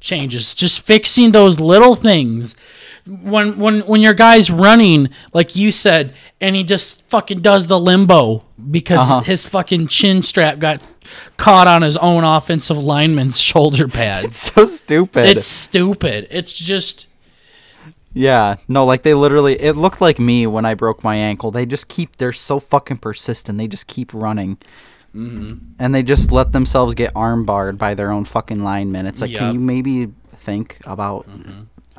[0.05, 2.55] changes, just fixing those little things.
[3.07, 7.79] When when when your guy's running, like you said, and he just fucking does the
[7.79, 9.21] limbo because Uh-huh.
[9.21, 10.89] his fucking chin strap got
[11.37, 14.27] caught on his own offensive lineman's shoulder pads.
[14.29, 15.29] It's so stupid.
[15.29, 16.29] it's stupid.
[16.31, 17.07] It's just
[18.15, 18.57] yeah.
[18.69, 21.51] No, like they literally it looked like me when I broke my ankle.
[21.51, 23.59] They just keep they're so fucking persistent.
[23.59, 24.57] They just keep running.
[25.15, 25.75] Mm-hmm.
[25.79, 29.07] And they just let themselves get arm barred by their own fucking linemen.
[29.07, 29.41] It's like, Yep.
[29.41, 29.47] Mm-hmm.
[29.51, 31.27] can you maybe think about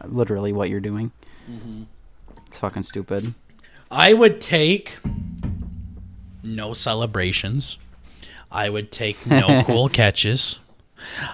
[0.05, 1.11] literally what you're doing?
[2.47, 3.33] It's fucking stupid.
[3.89, 4.97] I would take
[6.43, 7.77] no celebrations.
[8.51, 10.59] I would take no cool catches.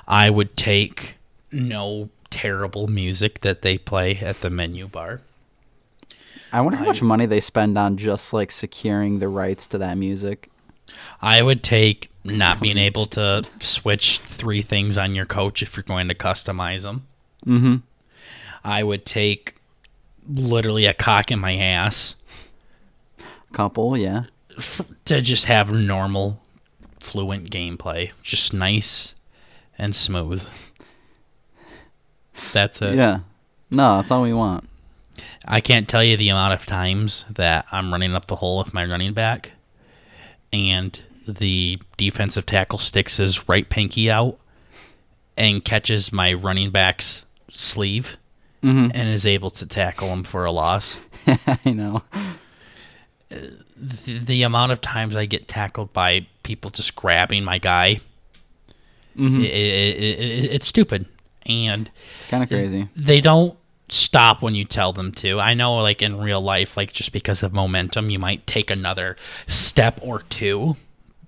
[0.08, 1.16] I would take
[1.52, 5.22] no terrible music that they play at the menu bar.
[6.54, 9.98] I wonder how much money they spend on just like securing the rights to that
[9.98, 10.50] music.
[11.22, 15.84] I would take not being able to switch three things on your coach if you're
[15.84, 17.08] going to customize them.
[17.46, 17.76] Mm-hmm.
[18.64, 19.56] I would take
[20.30, 22.16] literally a cock in my ass
[23.52, 24.24] Couple, yeah.
[24.58, 26.40] f- to just have normal,
[27.00, 28.12] fluent gameplay.
[28.24, 29.14] Just nice
[29.78, 30.48] and smooth.
[32.54, 32.96] That's it.
[32.96, 33.20] Yeah.
[33.70, 34.70] No, that's all we want.
[35.46, 38.74] I can't tell you the amount of times that I'm running up the hole with
[38.74, 39.54] my running back
[40.54, 44.40] and the defensive tackle sticks his right pinky out
[45.38, 48.18] and catches my running back's sleeve
[48.64, 48.92] Mm-hmm.
[48.94, 51.00] and is able to tackle him for a loss.
[51.66, 52.04] I know.
[53.30, 58.02] The, the amount of times I get tackled by people just grabbing my guy,
[59.18, 59.40] Mhm.
[59.40, 61.08] i- i- i- i- it's stupid.
[61.48, 62.88] And It's kind of crazy.
[62.96, 63.58] they don't
[63.92, 65.40] stop when you tell them to.
[65.40, 69.18] I know, like in real life, like just because of momentum, you might take another
[69.48, 70.76] step or two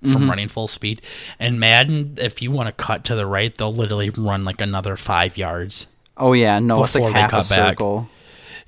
[0.02, 0.30] from mm-hmm.
[0.30, 1.00] running full speed.
[1.38, 4.96] And Madden, if you want to cut to the right, they'll literally run like another
[4.96, 5.86] five yards.
[6.16, 7.70] Oh yeah, no, it's like half a cut back.
[7.70, 8.08] circle.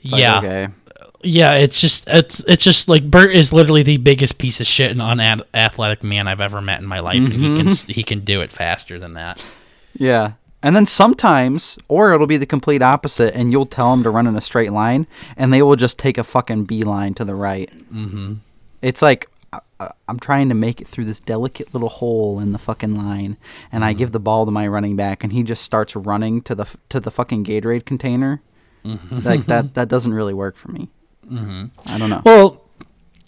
[0.05, 0.69] Like, yeah, Okay.
[1.23, 1.53] yeah.
[1.55, 5.01] It's just it's it's just like Bert is literally the biggest piece of shit and
[5.01, 7.93] unathletic man I've ever met in my life, and he can mm-hmm.
[7.93, 9.45] he can do it faster than that.
[9.95, 10.33] Yeah.
[10.63, 14.27] And then sometimes, or it'll be the complete opposite, and you'll tell them to run
[14.27, 17.71] in a straight line, and they will just take a fucking beeline to the right.
[17.93, 18.35] Mm-hmm.
[18.83, 22.59] It's like uh, I'm trying to make it through this delicate little hole in the
[22.59, 23.37] fucking line,
[23.71, 26.55] and I give the ball to my running back, and he just starts running to
[26.55, 28.43] the to the fucking Gatorade container.
[29.11, 30.89] Like that, that doesn't really work for me.
[31.27, 31.67] Mm-hmm.
[31.87, 32.23] I don't know.
[32.25, 32.63] Well,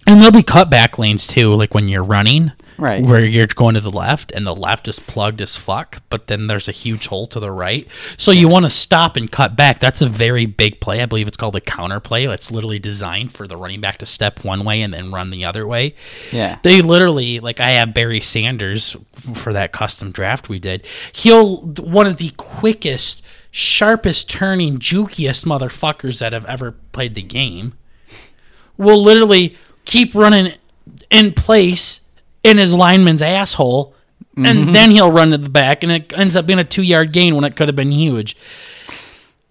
[0.07, 3.05] and there'll be cutback lanes too, like when you're running, Right.
[3.05, 6.47] Where you're going to the left, and the left is plugged as fuck, but then
[6.47, 7.89] there's a huge hole to the right.
[8.17, 9.81] So you want to stop and cut back.
[9.81, 11.03] That's a very big play.
[11.03, 12.27] I believe it's called a counter play.
[12.27, 15.45] It's literally designed for the running back to step one way and then run the
[15.45, 15.97] other way.
[16.31, 16.61] Yeah.
[16.63, 18.97] They literally, like, I have Barry Sanders
[19.35, 20.87] for that custom draft we did.
[21.13, 27.73] He'll, one of the quickest, sharpest turning, jukiest motherfuckers that have ever played the game,
[28.77, 30.55] will literally keep running
[31.11, 32.03] in place
[32.45, 33.95] in his lineman's asshole,
[34.37, 34.73] and mm-hmm.
[34.73, 37.35] then he'll run to the back, and it ends up being a two yard gain
[37.35, 38.37] when it could have been huge.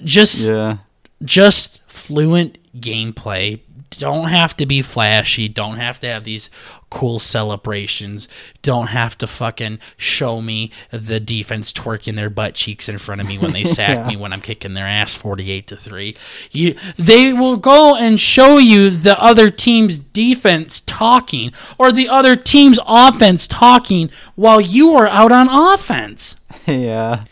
[0.04, 0.78] Just Yeah.
[1.24, 3.60] just fluent gameplay.
[4.00, 6.50] Don't have to be flashy, don't have to have these
[6.90, 8.28] cool celebrations,
[8.62, 13.28] don't have to fucking show me the defense twerking their butt cheeks in front of
[13.28, 14.08] me when they sack Yeah.
[14.08, 16.16] me when I'm kicking their ass 48 to 3.
[16.52, 22.36] You they will go and show you the other team's defense talking or the other
[22.36, 26.36] team's offense talking while you are out on offense
[26.68, 27.26] yeah.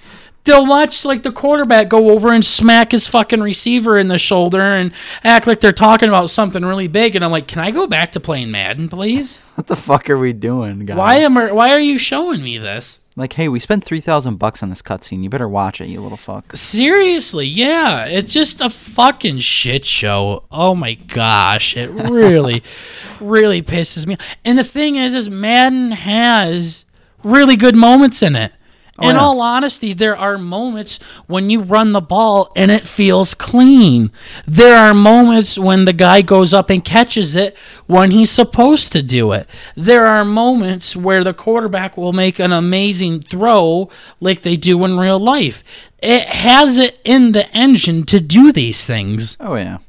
[0.46, 4.62] They'll watch like the quarterback go over and smack his fucking receiver in the shoulder
[4.62, 4.92] and
[5.24, 8.12] act like they're talking about something really big and I'm like, "Can I go back
[8.14, 9.42] to playing Madden, please?
[9.56, 10.98] What the fuck are we doing, guys?
[10.98, 14.36] Why am I, why are you showing me this?" Like, hey, we spent three thousand
[14.36, 15.24] bucks on this cutscene.
[15.24, 16.54] You better watch it, you little fuck.
[16.58, 20.44] Seriously, yeah, it's just a fucking shit show.
[20.52, 22.62] Oh my gosh, it really
[23.22, 24.16] really pisses me.
[24.16, 24.36] off.
[24.44, 26.84] And the thing is is Madden has
[27.24, 28.52] really good moments in it.
[28.98, 29.22] Oh, in yeah.
[29.22, 34.10] all honesty, there are moments when you run the ball and it feels clean.
[34.48, 39.04] There are moments when the guy goes up and catches it when he's supposed to
[39.04, 39.50] do it.
[39.76, 43.90] There are moments where the quarterback will make an amazing throw
[44.22, 45.62] like they do in real life.
[46.00, 49.36] It has it in the engine to do these things.
[49.42, 49.80] Oh yeah.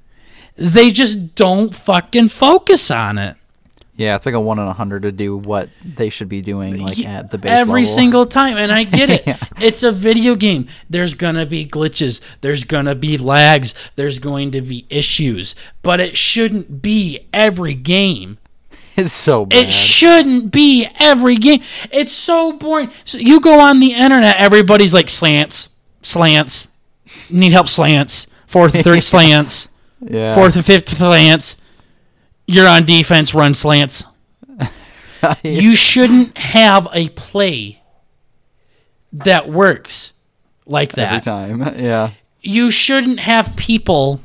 [0.56, 3.36] They just don't fucking focus on it.
[3.96, 6.76] Yeah, it's like a one in a hundred to do what they should be doing,
[6.78, 7.94] like at the base every level.
[7.96, 9.26] single time and i get it.
[9.26, 9.38] Yeah.
[9.58, 10.68] it's a video game.
[10.90, 12.20] There's gonna be glitches.
[12.42, 13.74] There's gonna be lags.
[13.96, 15.54] There's going to be issues.
[15.82, 18.38] But it shouldn't be every game.
[18.98, 19.64] It's so bad.
[19.64, 21.62] it shouldn't be every game.
[21.92, 22.90] It's so boring.
[23.04, 25.68] So you go on the internet everybody's like slants
[26.00, 26.68] slants.
[27.30, 28.26] Need help slants.
[28.46, 29.68] Fourth and third slants.
[30.00, 30.34] Yeah.
[30.34, 31.56] fourth and fifth slants
[32.46, 34.04] you're on defense run slants
[35.42, 37.82] you shouldn't have a play
[39.12, 40.12] that works
[40.66, 41.08] like that.
[41.08, 41.62] every time.
[41.82, 42.10] Yeah.
[42.40, 44.20] You shouldn't have people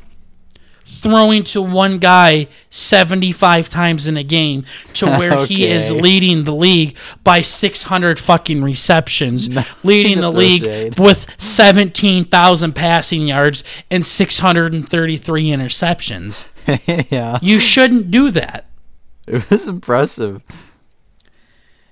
[0.86, 6.54] throwing to one guy 75 times in a game to where he is leading the
[6.54, 9.50] league by 600 fucking receptions,
[9.84, 11.00] leading the league shade.
[11.00, 16.46] with 17,000 passing yards and 633 interceptions.
[17.10, 17.40] yeah.
[17.42, 18.66] You shouldn't do that.
[19.28, 20.42] It was impressive.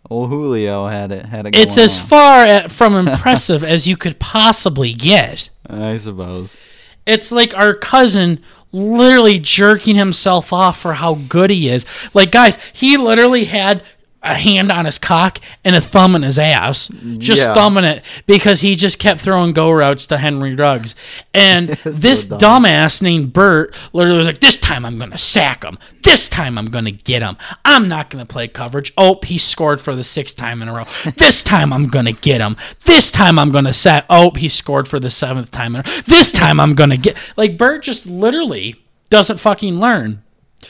[0.09, 1.25] Old Julio had it.
[1.25, 1.55] Had it.
[1.55, 5.49] It's as on, far at, from impressive as you could possibly get.
[5.67, 6.57] I suppose.
[7.05, 11.85] It's like our cousin literally jerking himself off for how good he is.
[12.13, 13.83] Like, guys, he literally had
[14.29, 16.87] a hand on his cock and a thumb in his ass,
[17.17, 17.53] just Yeah.
[17.53, 20.95] thumbing it because he just kept throwing go routes to Henry Ruggs.
[21.33, 22.39] And was so this dumb.
[22.63, 25.77] dumbass named Bert literally was like, This time I'm going to sack him.
[26.03, 27.37] This time I'm going to get him.
[27.65, 28.93] I'm not going to play coverage.
[28.97, 30.85] Oh, he scored for the sixth time in a row.
[31.17, 32.55] This time I'm going to get him.
[32.85, 34.05] This time I'm going to sack.
[34.09, 36.01] Oh, he scored for the seventh time in a row.
[36.05, 37.17] This time I'm going to get.
[37.35, 38.75] Like, Bert just literally
[39.09, 40.23] doesn't fucking learn.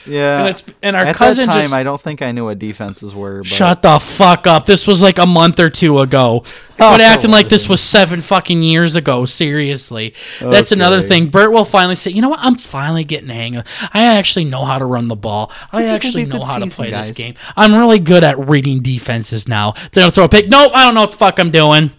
[0.06, 0.38] Yeah.
[0.40, 2.58] And it's- and our At cousin that time, just- I don't think I knew what
[2.58, 3.38] defenses were.
[3.38, 4.64] But Shut the fuck up.
[4.66, 6.42] This was like a month or two ago.
[6.46, 7.88] Oh, But acting like this wasn't.
[7.88, 9.24] seven fucking years ago.
[9.24, 10.14] Seriously.
[10.40, 11.26] That's another thing.
[11.26, 12.40] Bert will finally say, you know what?
[12.40, 15.50] I'm finally getting the hang of I actually know how to run the ball.
[15.72, 17.34] I This actually know how to play this game.
[17.56, 19.74] I'm really good at reading defenses now.
[19.92, 20.48] They'll throw a pick.
[20.48, 21.90] Nope, I don't know what the fuck I'm doing.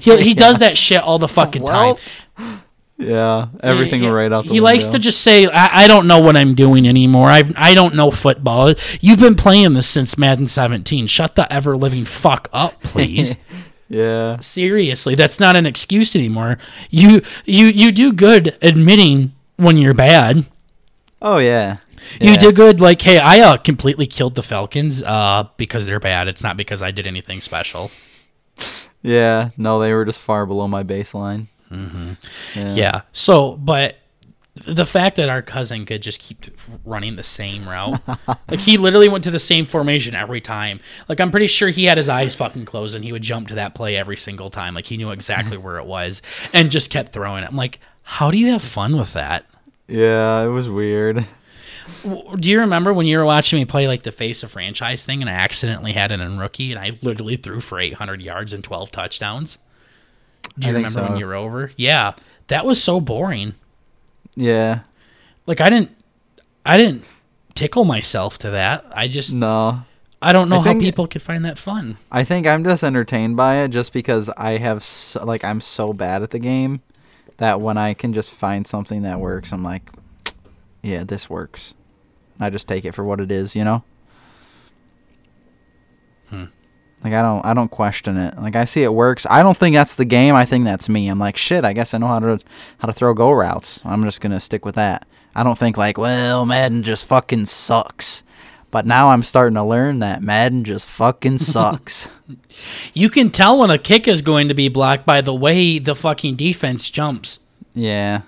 [0.00, 2.02] He, he does that shit all the fucking Well, time.
[3.02, 3.48] Yeah.
[3.62, 6.36] Everything He- right out the He likes to just say, I, I don't know what
[6.36, 7.28] I'm doing anymore.
[7.28, 8.74] I've, I don't know football.
[9.00, 11.06] You've been playing this since Madden 17.
[11.06, 13.36] Shut the ever living fuck up, please.
[13.88, 14.38] Yeah.
[14.40, 16.56] Seriously, that's not an excuse anymore.
[16.90, 20.46] You you you do good admitting when you're bad.
[21.20, 21.76] Oh yeah.
[22.20, 22.36] You Yeah.
[22.38, 26.26] do good like, hey, I uh, completely killed the Falcons uh, because they're bad.
[26.28, 27.90] It's not because I did anything special.
[29.02, 29.50] Yeah.
[29.56, 31.46] No, they were just far below my baseline.
[31.72, 32.76] Mm-hmm.
[32.76, 33.02] Yeah.
[33.12, 33.96] So, but
[34.54, 36.44] the fact that our cousin could just keep
[36.84, 38.00] running the same route,
[38.48, 40.80] like he literally went to the same formation every time.
[41.08, 43.54] Like I'm pretty sure he had his eyes fucking closed and he would jump to
[43.54, 44.74] that play every single time.
[44.74, 47.48] Like he knew exactly where it was and just kept throwing it.
[47.48, 49.46] I'm like, how do you have fun with that?
[49.88, 51.26] Yeah, it was weird.
[52.04, 55.20] Do you remember when you were watching me play like the face of franchise thing
[55.20, 58.62] and I accidentally had it in rookie and I literally threw for 800 yards and
[58.62, 59.58] 12 touchdowns?
[60.58, 61.70] Do you think remember when you were over?
[61.76, 62.14] Yeah,
[62.48, 63.54] that was so boring.
[64.36, 64.80] Yeah.
[65.46, 65.90] Like I didn't,
[66.64, 67.04] I didn't
[67.54, 68.84] tickle myself to that.
[68.94, 69.84] I just, No.
[70.24, 71.96] I don't know I how people could find that fun.
[72.12, 75.92] I think I'm just entertained by it just because I have so, like I'm so
[75.92, 76.80] bad at the game
[77.38, 79.90] that when I can just find something that works, I'm like,
[80.82, 81.74] yeah, this works.
[82.40, 83.82] I just take it for what it is, you know.
[86.28, 86.44] Hmm.
[87.04, 88.38] Like I don't I don't question it.
[88.38, 89.26] Like I see it works.
[89.28, 90.34] I don't think that's the game.
[90.34, 91.08] I think that's me.
[91.08, 92.38] I'm like, shit, I guess I know how to
[92.78, 93.80] how to throw go routes.
[93.84, 95.06] I'm just going to stick with that.
[95.34, 98.22] I don't think like, well, Madden just fucking sucks.
[98.70, 102.08] But now I'm starting to learn that Madden just fucking sucks.
[102.94, 105.94] You can tell when a kick is going to be blocked by the way the
[105.94, 107.40] fucking defense jumps.
[107.74, 108.22] yeah.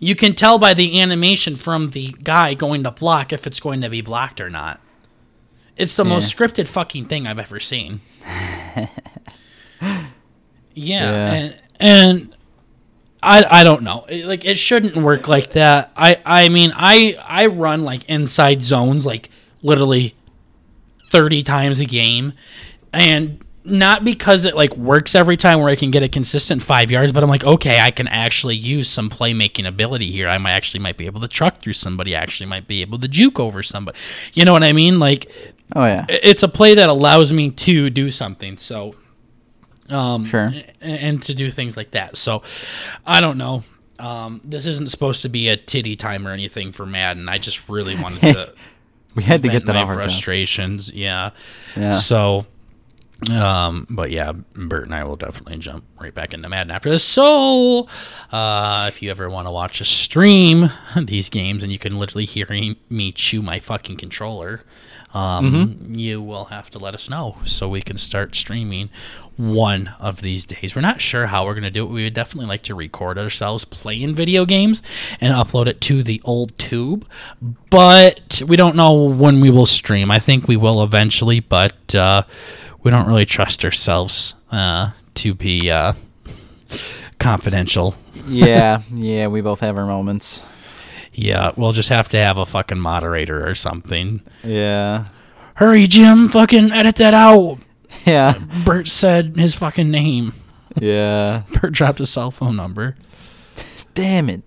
[0.00, 3.80] You can tell by the animation from the guy going to block if it's going
[3.80, 4.78] to be blocked or not.
[5.78, 8.00] It's the most scripted fucking thing I've ever seen.
[9.80, 10.06] yeah,
[10.74, 11.32] Yeah.
[11.32, 12.34] and and
[13.22, 14.04] I I don't know.
[14.08, 15.92] It- like it shouldn't work like that.
[15.96, 19.30] I I mean, I I run like inside zones like
[19.62, 20.14] literally
[21.10, 22.32] 30 times a game
[22.92, 26.90] and not because it like works every time where I can get a consistent five
[26.90, 30.28] yards, but I'm like, okay, I can actually use some playmaking ability here.
[30.28, 32.16] I might actually might be able to truck through somebody.
[32.16, 33.98] I actually might be able to juke over somebody.
[34.32, 34.98] You know what I mean?
[35.00, 35.30] Like,
[35.76, 36.06] Oh yeah.
[36.08, 38.56] it's a play that allows me to do something.
[38.56, 38.94] So,
[39.90, 40.52] um, Sure.
[40.80, 42.16] and to do things like that.
[42.16, 42.42] So,
[43.06, 43.64] I don't know.
[43.98, 47.28] Um, this isn't supposed to be a titty time or anything for Madden.
[47.28, 48.54] I just really wanted to
[49.14, 50.92] We had to get that my off our frustrations.
[50.92, 51.30] Yeah.
[51.76, 51.94] Yeah.
[51.94, 52.46] So,
[53.32, 57.02] um, but yeah, Bert and I will definitely jump right back into Madden after this.
[57.04, 57.88] So,
[58.30, 62.26] uh, if you ever want to watch a stream these games and you can literally
[62.26, 62.46] hear
[62.88, 64.62] me chew my fucking controller,
[65.14, 65.94] um, Mm-hmm.
[65.94, 68.90] you will have to let us know so we can start streaming
[69.36, 70.74] one of these days.
[70.74, 71.90] We're not sure how we're going to do it.
[71.90, 74.82] We would definitely like to record ourselves playing video games
[75.20, 77.06] and upload it to the old tube,
[77.70, 80.10] but we don't know when we will stream.
[80.10, 82.24] I think we will eventually, but uh,
[82.82, 85.92] we don't really trust ourselves uh, to be uh,
[87.18, 87.94] confidential.
[88.26, 90.42] yeah, yeah, we both have our moments.
[91.18, 94.22] Yeah, we'll just have to have a fucking moderator or something.
[94.44, 95.06] Yeah.
[95.54, 96.28] Hurry, Jim!
[96.28, 97.58] Fucking edit that out.
[98.06, 98.34] Yeah.
[98.64, 100.32] Bert said his fucking name.
[100.78, 101.42] Yeah.
[101.52, 102.94] Bert dropped his cell phone number.
[103.94, 104.42] Damn it.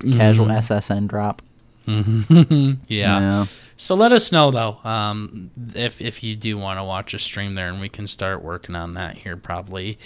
[0.00, 1.42] Casual SSN drop.
[1.86, 2.76] Yeah.
[2.88, 3.46] Yeah.
[3.76, 7.54] So let us know though, um, if if you do want to watch a stream
[7.54, 9.98] there, and we can start working on that here probably,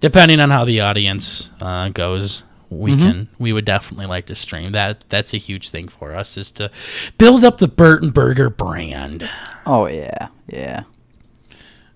[0.00, 2.44] depending on how the audience uh, goes.
[2.70, 3.28] We can.
[3.38, 5.04] We would definitely like to stream that.
[5.08, 6.70] That's a huge thing for us is to
[7.16, 9.28] build up the Burton Burger brand.
[9.64, 10.28] Oh yeah.
[10.46, 10.82] Yeah.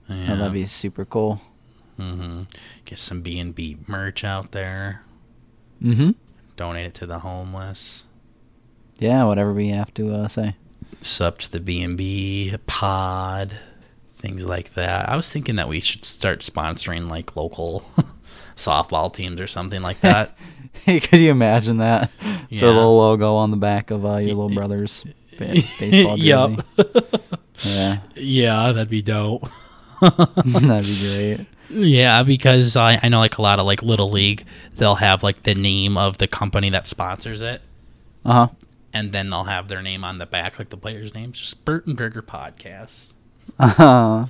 [0.08, 0.34] Yeah.
[0.36, 1.40] That'd be super cool.
[1.98, 2.42] Mm-hmm.
[2.84, 5.02] Get some B and B merch out there.
[5.82, 6.12] Mm-hmm.
[6.56, 8.04] Donate it to the homeless.
[8.98, 10.54] Yeah, whatever we have to uh, say.
[11.00, 13.56] sub to the B&B pod,
[14.14, 15.08] things like that.
[15.08, 17.84] I was thinking that we should start sponsoring like local
[18.56, 20.36] softball teams or something like that.
[20.86, 22.10] Could you imagine that?
[22.52, 22.66] So Yeah.
[22.66, 25.04] a little logo on the back of uh, your little brother's
[25.38, 26.56] baseball jersey.
[27.64, 29.48] Yeah, yeah, that'd be dope.
[30.00, 31.46] that'd be great.
[31.70, 34.44] Yeah, because I, I know like a lot of like little league,
[34.76, 37.62] they'll have like the name of the company that sponsors it,
[38.24, 38.48] Uh huh.
[38.92, 41.94] and then they'll have their name on the back, like the player's name, just Burton
[41.94, 43.08] Burger Podcast.
[43.58, 44.26] Uh-huh.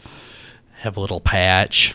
[0.80, 1.94] Have a little patch.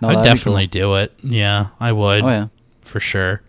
[0.00, 1.12] No, I'd definitely do it.
[1.22, 2.22] Yeah, I would.
[2.22, 2.46] Oh yeah.
[2.82, 3.42] for sure.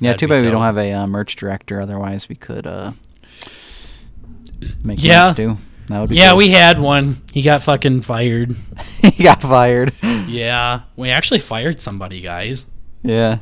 [0.00, 0.10] Yeah.
[0.10, 1.80] That'd too bad we don't have a uh, merch director.
[1.80, 2.92] Otherwise, we could uh
[4.84, 5.26] make Yeah.
[5.28, 5.56] merch too.
[5.88, 6.38] That would be Yeah, cool.
[6.38, 7.22] we had one.
[7.32, 8.56] He got fucking fired.
[9.02, 9.92] he got fired.
[10.28, 12.66] Yeah, we actually fired somebody, guys.
[13.04, 13.38] Yeah.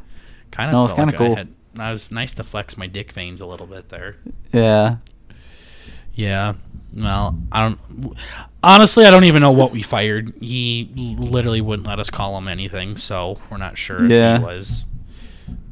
[0.51, 0.75] Kind of.
[0.75, 1.37] No, it's kinda like I cool.
[1.37, 1.49] had-
[1.79, 4.16] I was nice to flex my dick veins a little bit there.
[4.53, 4.97] Yeah.
[6.14, 6.55] Yeah.
[6.95, 8.16] Well, I don't.
[8.62, 10.32] Honestly, I don't even know what we fired.
[10.40, 10.88] He
[11.18, 14.36] literally wouldn't let us call him anything, so we're not sure Yeah.
[14.36, 14.84] if he was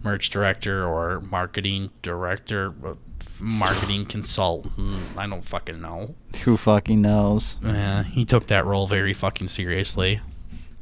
[0.03, 2.95] merch director or marketing director, uh,
[3.41, 4.73] marketing consultant.
[5.17, 6.15] I don't fucking know.
[6.45, 7.57] Who fucking knows?
[7.63, 10.21] Yeah, he took that role very fucking seriously.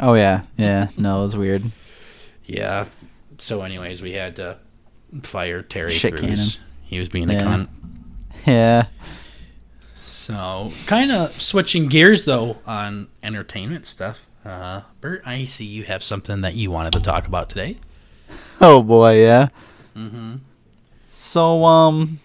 [0.00, 0.42] Oh yeah.
[0.56, 0.88] Yeah.
[0.96, 1.70] No, it was weird.
[2.44, 2.86] Yeah.
[3.38, 4.56] So, anyways, we had to
[5.22, 6.22] fire Terry Shit Crews.
[6.22, 6.48] cannon.
[6.84, 7.68] He was being a cunt.
[8.46, 8.86] Yeah.
[10.30, 14.24] So, kind of switching gears though on entertainment stuff.
[14.44, 17.78] Uh, Bert, I see you have something that you wanted to talk about today.
[18.60, 19.48] Oh boy, yeah.
[19.96, 20.36] Mm-hmm.
[21.08, 22.20] So um,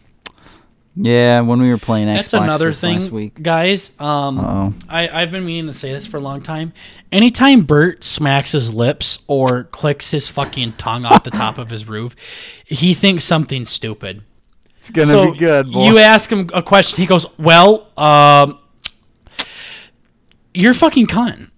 [0.95, 3.41] yeah, when we were playing Xbox That's another thing, last week.
[3.41, 3.91] guys.
[3.99, 4.73] Um, Uh-oh.
[4.87, 6.73] I, I've been meaning to say this for a long time.
[7.11, 11.87] Anytime Bert smacks his lips or clicks his fucking tongue off the top of his
[11.87, 12.15] roof,
[12.65, 14.21] he thinks something stupid.
[14.85, 15.85] It's gonna so be good, boy.
[15.85, 18.59] You ask him a question, he goes, "Well, um,
[20.53, 21.49] you're fucking cunt."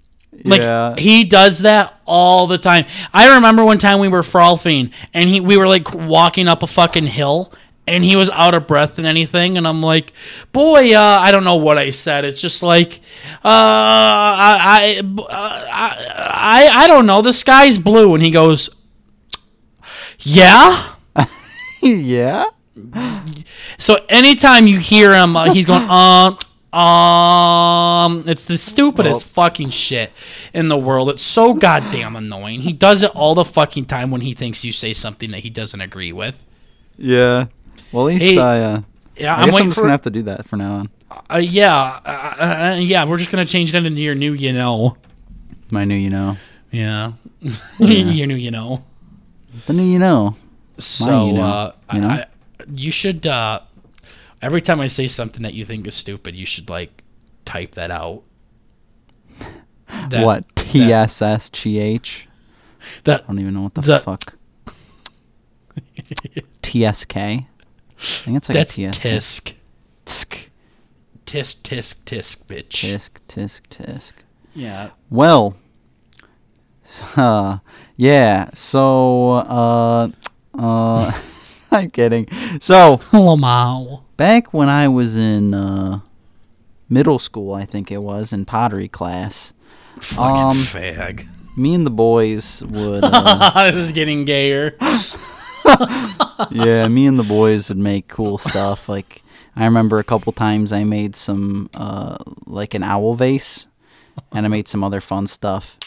[0.45, 0.95] Like Yeah.
[0.97, 2.85] he does that all the time.
[3.13, 6.67] I remember one time we were frolfing and he we were like walking up a
[6.67, 7.51] fucking hill
[7.85, 10.13] and he was out of breath and anything and I'm like,
[10.53, 12.23] "Boy, uh, I don't know what I said.
[12.23, 13.01] It's just like
[13.43, 17.21] uh I I, I I I don't know.
[17.21, 18.69] The sky's blue." And he goes,
[20.19, 20.93] "Yeah?"
[21.81, 22.45] yeah.
[23.79, 26.37] So anytime you hear him, uh, he's going um
[26.79, 28.23] um.
[28.27, 30.11] It's the stupidest fucking shit
[30.53, 31.09] in the world.
[31.09, 32.61] It's so goddamn annoying.
[32.61, 35.49] He does it all the fucking time when he thinks you say something that he
[35.49, 36.43] doesn't agree with.
[36.97, 37.47] Yeah.
[37.91, 38.59] Well, at least Hey, I.
[38.61, 38.81] Uh,
[39.15, 39.81] Yeah, I I'm just for.
[39.81, 40.89] gonna have to do that from now on.
[41.31, 43.05] uh, yeah, uh, uh, yeah.
[43.05, 44.97] We're just gonna change that into your new, you know.
[45.71, 46.37] My new, you know,
[46.71, 47.13] Yeah,
[47.79, 48.83] your new, you know.
[49.65, 50.35] the new, you know.
[50.79, 52.09] So you know, uh, you know?
[52.09, 52.25] I, I,
[52.73, 53.59] you should uh,
[54.41, 57.03] every time I say something that you think is stupid, you should like
[57.45, 58.23] type that out.
[60.09, 62.27] That- what T S S G H?
[63.05, 64.33] That I don't even know what the, The- fuck.
[66.61, 67.47] T S K.
[67.97, 69.01] I think it's like that's a TSK.
[69.01, 69.53] tisk
[70.05, 70.49] Tsk,
[71.25, 72.69] tisk tisk tisk bitch.
[72.69, 74.13] tisk, tisk, tisk.
[74.53, 74.89] Yeah.
[75.09, 75.55] Well,
[77.15, 77.57] uh,
[77.97, 78.49] yeah.
[78.53, 80.09] So, uh,
[80.57, 81.11] uh,
[81.71, 82.27] I'm kidding.
[82.59, 82.97] So,
[84.17, 85.99] back when I was in uh,
[86.89, 89.53] middle school, I think it was in pottery class,
[89.99, 91.27] Fucking Um, fag.
[91.57, 93.03] me and the boys would.
[93.09, 94.75] Uh, this is getting gayer.
[96.51, 98.87] yeah, me and the boys would make cool stuff.
[98.89, 99.23] Like
[99.55, 103.67] I remember a couple times I made some uh like an owl vase
[104.31, 105.77] and I made some other fun stuff.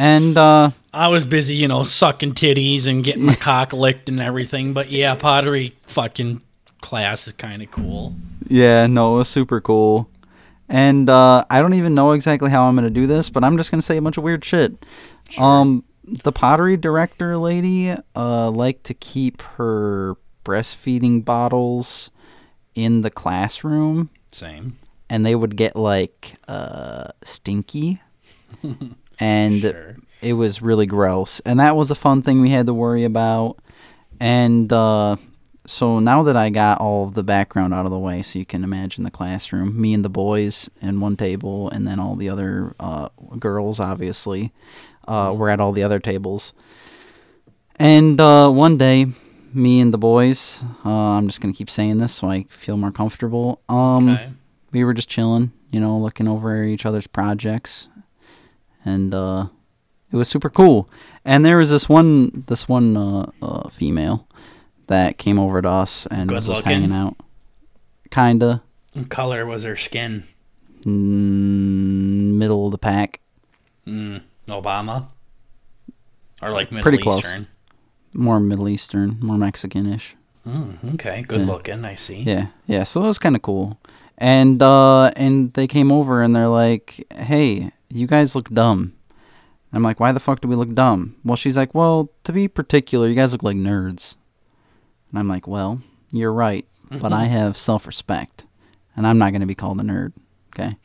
[0.00, 4.18] And uh I was busy, you know, sucking titties and getting my cock licked and
[4.18, 4.72] everything.
[4.72, 6.42] But yeah, pottery fucking
[6.80, 8.14] class is kind of cool.
[8.48, 10.08] yeah, no, it was super cool.
[10.70, 13.58] And uh I don't even know exactly how I'm going to do this, but I'm
[13.58, 14.72] just going to say a bunch of weird shit.
[15.36, 15.84] Um
[16.24, 22.10] the pottery director lady uh liked to keep her breastfeeding bottles
[22.74, 24.78] in the classroom Same.
[25.10, 28.00] and they would get like uh stinky
[29.20, 29.96] and Sure.
[30.22, 33.58] it was really gross and that was a fun thing we had to worry about
[34.18, 35.16] and uh
[35.66, 38.46] so now that I got all of the background out of the way, so you
[38.46, 42.28] can imagine the classroom, me and the boys in one table, and then all the
[42.30, 44.52] other uh, girls, obviously,
[45.06, 46.54] uh, were at all the other tables.
[47.76, 49.06] And uh, one day,
[49.52, 52.90] me and the boys, uh, I'm just gonna keep saying this so I feel more
[52.92, 53.60] comfortable.
[53.68, 54.30] Um, Okay.
[54.72, 57.88] we were just chilling, you know, looking over each other's projects,
[58.84, 59.46] and uh,
[60.12, 60.88] it was super cool.
[61.24, 64.26] And there was this one, this one uh, uh, female
[64.86, 66.72] that came over to us and Good was just looking?
[66.82, 67.16] hanging out.
[68.10, 68.62] Kinda
[68.94, 70.24] What color was her skin?
[70.82, 73.20] mm, middle of the pack,
[73.86, 75.06] Mm, Obama?
[76.42, 77.18] Or like Middle Pretty close.
[77.24, 77.46] Eastern?
[78.12, 80.16] more Middle Eastern, more Mexican-ish.
[80.46, 81.46] Mm, okay, good Yeah.
[81.46, 81.84] looking.
[81.84, 82.22] I see.
[82.22, 82.82] Yeah, yeah.
[82.84, 83.78] So it was kind of cool.
[84.18, 88.94] And uh, and they came over and they're like, "Hey, you guys look dumb."
[89.72, 92.48] I'm like, "Why the fuck do we look dumb?" Well, she's like, "Well, to be
[92.48, 94.16] particular, you guys look like nerds."
[95.10, 97.32] And I'm like, "Well, you're right, but I mm-hmm.
[97.32, 98.46] have self-respect,
[98.96, 100.12] and I'm not going to be called a nerd."
[100.54, 100.76] Okay.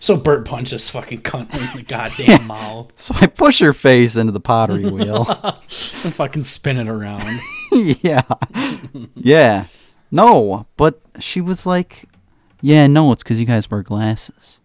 [0.00, 4.32] So Bert punches fucking cunt in the goddamn mouth So I push her face into
[4.32, 5.26] the pottery wheel.
[5.42, 7.40] and fucking spin it around.
[7.72, 8.22] yeah.
[9.14, 9.66] Yeah.
[10.10, 12.04] No, but she was like,
[12.60, 14.60] "Yeah, no, it's cuz you guys wear glasses."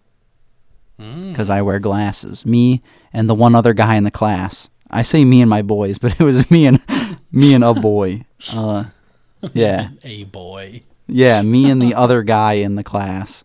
[1.00, 1.36] Mm.
[1.36, 2.46] Cuz I wear glasses.
[2.46, 2.82] Me
[3.14, 4.70] and the one other guy in the class.
[4.92, 6.82] I say me and my boys, but it was me and
[7.32, 8.26] me and a boy.
[8.54, 8.86] Uh
[9.54, 9.90] yeah.
[10.04, 10.84] A boy.
[11.08, 13.44] Yeah, me and the other guy in the class.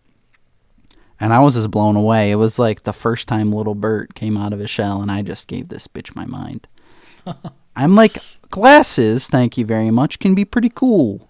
[1.19, 2.31] And I was just blown away.
[2.31, 5.21] It was like the first time little Bert came out of his shell, and I
[5.21, 6.67] just gave this bitch my mind.
[7.75, 8.17] I'm like,
[8.51, 11.27] glasses, thank you very much, can be pretty cool.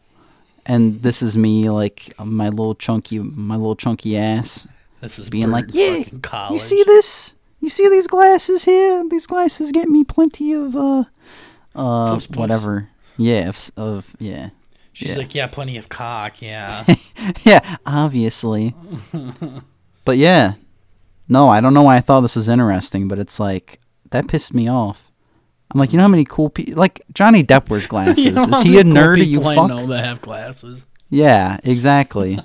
[0.66, 4.68] And this is me, like my little chunky, my little chunky ass,
[5.06, 6.54] This is being like, yeah, college.
[6.54, 7.36] you see this?
[7.60, 9.08] You see these glasses here?
[9.08, 11.04] These glasses get me plenty of uh,
[11.76, 12.36] uh, Puss, puss.
[12.36, 12.90] whatever.
[13.16, 14.50] Yeah, of, of yeah.
[14.94, 15.16] She's yeah.
[15.18, 16.86] like, yeah, plenty of cock, yeah.
[17.44, 18.74] yeah, obviously.
[20.06, 20.54] but yeah,
[21.30, 23.80] no, I don't know why I thought this was interesting, but it's like
[24.10, 25.12] that pissed me off.
[25.70, 28.26] I'm like, you know how many cool people like Johnny Depp wears glasses?
[28.26, 29.18] You know Is he a cool nerd?
[29.18, 29.68] Are you people I fuck?
[29.68, 30.88] know that have glasses.
[31.12, 32.40] Yeah, exactly.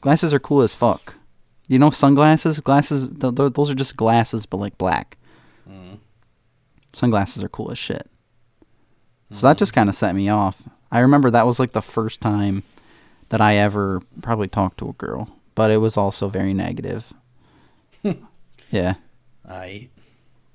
[0.00, 1.16] glasses are cool as fuck.
[1.68, 2.60] You know sunglasses?
[2.60, 5.16] Glasses, th- th- those are just glasses, but like black.
[5.68, 5.98] Mm.
[6.92, 8.08] Sunglasses are cool as shit.
[9.32, 10.62] So that just kind of set me off.
[10.92, 12.62] I remember that was like the first time
[13.30, 17.12] that I ever probably talked to a girl, but it was also very negative.
[18.70, 18.94] yeah.
[19.48, 19.88] I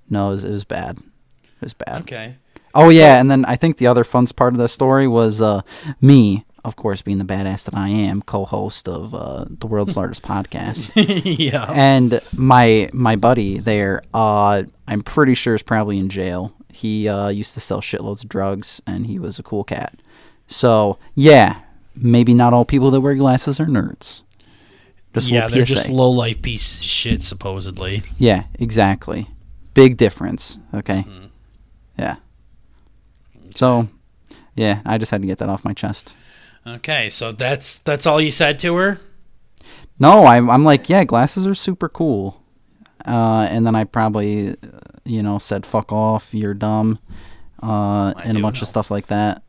[0.10, 1.00] No, it was, it was bad.
[1.00, 2.02] It was bad.
[2.04, 2.36] okay.
[2.74, 5.62] Oh yeah, and then I think the other fun part of the story was uh,
[6.00, 10.22] me, of course, being the badass that I am, co-host of uh, the world's largest
[10.22, 10.92] podcast,
[11.40, 11.66] yeah.
[11.72, 16.54] and my my buddy there, uh, I'm pretty sure is probably in jail.
[16.70, 20.00] He uh, used to sell shitloads of drugs, and he was a cool cat.
[20.48, 21.62] So yeah,
[21.96, 24.22] maybe not all people that wear glasses are nerds.
[25.14, 25.74] Just yeah, they're PSA.
[25.74, 28.04] just low life piece of shit, supposedly.
[28.18, 29.28] Yeah, exactly.
[29.74, 30.58] Big difference.
[30.74, 31.06] Okay.
[31.08, 31.30] Mhm.
[32.00, 32.16] Yeah.
[33.56, 33.90] So,
[34.56, 36.14] yeah, I just had to get that off my chest.
[36.66, 39.00] Okay, so that's that's all you said to her.
[40.00, 42.42] No, I'm, I'm like, yeah, glasses are super cool.
[43.06, 44.56] Uh, and then I probably, uh,
[45.06, 47.00] you know, said fuck off, you're dumb,
[47.62, 48.64] uh, and a bunch know.
[48.64, 49.44] of stuff like that.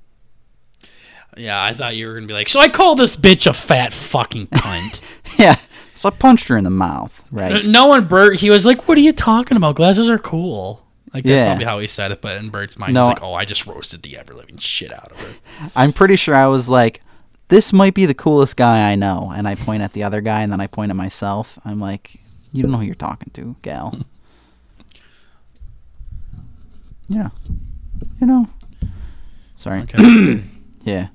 [1.36, 3.92] Yeah, I thought you were gonna be like, so I call this bitch a fat
[3.92, 5.00] fucking cunt.
[5.38, 5.56] yeah.
[5.94, 7.64] So I punched her in the mouth, right?
[7.64, 8.40] no one, Bert.
[8.40, 9.76] He was like, "What are you talking about?
[9.76, 10.82] Glasses are cool."
[11.14, 11.48] Like that's Yeah.
[11.48, 13.00] probably how he said it, but in Bert's mind, No.
[13.02, 16.16] he's like, "Oh, I just roasted the ever living shit out of her." I'm pretty
[16.16, 17.02] sure I was like,
[17.48, 19.30] this might be the coolest guy I know.
[19.34, 21.58] And I point at the other guy, and then I point at myself.
[21.66, 22.18] I'm like,
[22.52, 23.98] you don't know who you're talking to, gal.
[27.08, 27.28] yeah.
[28.20, 28.48] You know.
[29.56, 29.80] Sorry.
[29.82, 30.42] Okay.
[30.84, 31.10] Yeah.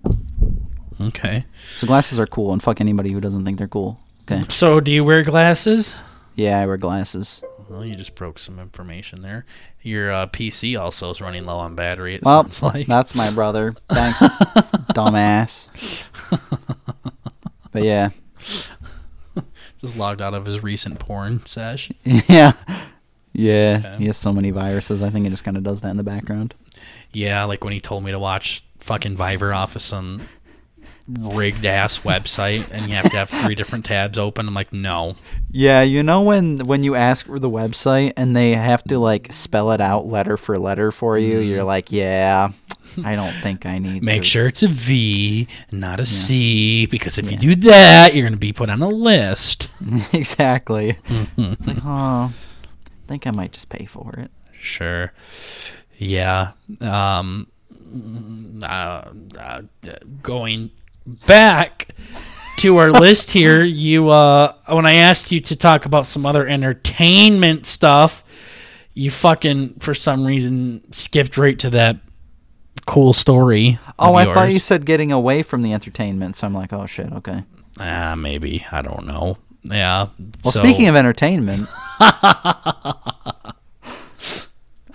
[1.02, 1.44] okay.
[1.74, 4.00] So glasses are cool, and fuck anybody who doesn't think they're cool.
[4.22, 4.46] Okay.
[4.48, 5.94] So, do you wear glasses?
[6.36, 7.42] Yeah, I wear glasses.
[7.70, 9.46] Well, you just broke some information there.
[9.82, 12.16] Your uh, PC also is running low on battery.
[12.16, 12.88] It Well, sounds like.
[12.88, 13.76] that's my brother.
[13.90, 14.20] Thanks,
[14.94, 15.70] dumbass.
[17.72, 18.10] But yeah,
[19.82, 21.92] just logged out of his recent porn sesh.
[22.04, 22.54] yeah,
[23.34, 23.82] yeah.
[23.86, 23.96] Okay.
[24.00, 25.04] He has so many viruses.
[25.04, 26.56] I think it just kind of does that in the background.
[27.12, 30.22] Yeah, like when he told me to watch fucking Viber off of some
[31.08, 34.48] rigged ass website, and you have to have three different tabs open.
[34.48, 35.16] I'm like, no.
[35.50, 39.32] Yeah, you know when when you ask for the website and they have to like
[39.32, 42.52] spell it out letter for letter for you, you're like, yeah,
[43.04, 44.02] I don't think I need.
[44.02, 44.06] Mm.
[44.06, 44.28] Make to.
[44.28, 48.38] sure it's a V, not a C, because if you do that, you're going to
[48.38, 49.70] be put on a list.
[50.14, 50.98] exactly.
[51.38, 54.32] It's like, oh, I think I might just pay for it.
[54.60, 55.14] Sure.
[55.98, 56.52] Yeah.
[56.82, 57.48] Um,
[58.62, 59.62] uh, uh,
[60.22, 60.72] going
[61.08, 61.96] back
[62.58, 66.48] to our list here, you uh, when I asked you to talk about some other
[66.48, 68.24] entertainment stuff,
[68.94, 71.98] you fucking for some reason skipped right to that
[72.86, 73.80] cool story.
[74.00, 76.36] Oh, I thought you said getting away from the entertainment.
[76.36, 77.44] So I'm like, oh shit, okay.
[77.80, 79.38] Ah, maybe I don't know.
[79.64, 80.08] Yeah.
[80.44, 81.68] Well, speaking of entertainment,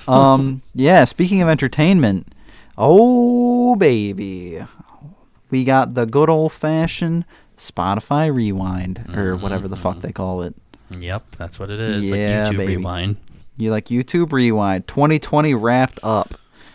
[0.09, 2.35] um, yeah, speaking of entertainment,
[2.77, 4.65] oh baby,
[5.53, 7.25] we got the good old fashioned
[7.57, 10.55] Spotify Rewind or whatever the fuck they call it.
[10.99, 12.07] yep, that's what it is.
[12.11, 12.77] Yeah, like YouTube baby.
[12.79, 13.17] Rewind.
[13.57, 16.35] You like YouTube Rewind 2020 wrapped up.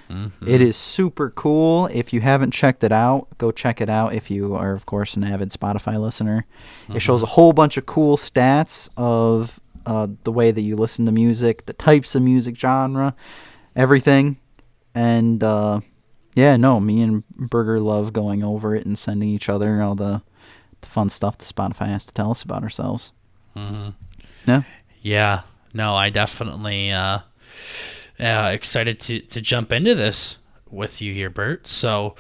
[0.10, 0.32] Mhm.
[0.48, 1.88] It is super cool.
[1.88, 4.14] If you haven't checked it out, go check it out.
[4.14, 6.46] If you are, of course, an avid Spotify listener,
[6.94, 11.06] it shows a whole bunch of cool stats of uh, the way that you listen
[11.08, 13.16] to music, the types of music genre,
[13.76, 14.38] everything.
[14.96, 15.82] And uh,
[16.38, 20.22] yeah, no, me and Burger love going over it and sending each other all the,
[20.82, 23.12] the fun stuff that Spotify has to tell us about ourselves.
[23.56, 23.96] Mhm.
[24.46, 24.62] Yeah.
[25.02, 25.42] Yeah,
[25.74, 27.20] no, I definitely uh,
[28.20, 30.38] uh, excited to to jump into this
[30.70, 31.68] with you here, Bert.
[31.68, 32.16] So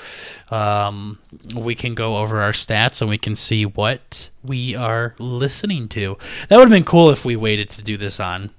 [0.49, 1.19] um,
[1.55, 6.17] we can go over our stats and we can see what we are listening to.
[6.47, 8.49] That would have been cool if we waited to do this on.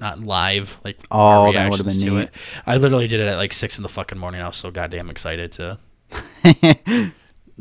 [0.00, 2.22] Not live, like Oh, that would've reactions been to neat.
[2.24, 2.34] it.
[2.66, 4.40] I literally did it at like six in the fucking morning.
[4.40, 5.78] I was so goddamn excited to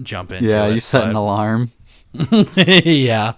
[0.01, 0.73] jump into yeah, it.
[0.73, 1.71] you set an alarm.
[2.55, 3.34] yeah.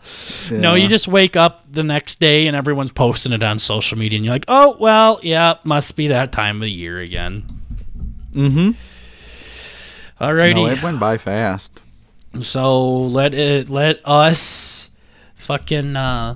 [0.51, 4.17] No, you just wake up the next day and everyone's posting it on social media,
[4.17, 7.43] and you're like, oh, well, yeah, must be that time of the year again.
[8.33, 8.71] Mm-hmm.
[10.23, 10.55] Alrighty.
[10.55, 11.81] No, it went by fast.
[12.39, 14.91] so let it let us
[15.35, 16.35] fucking uh,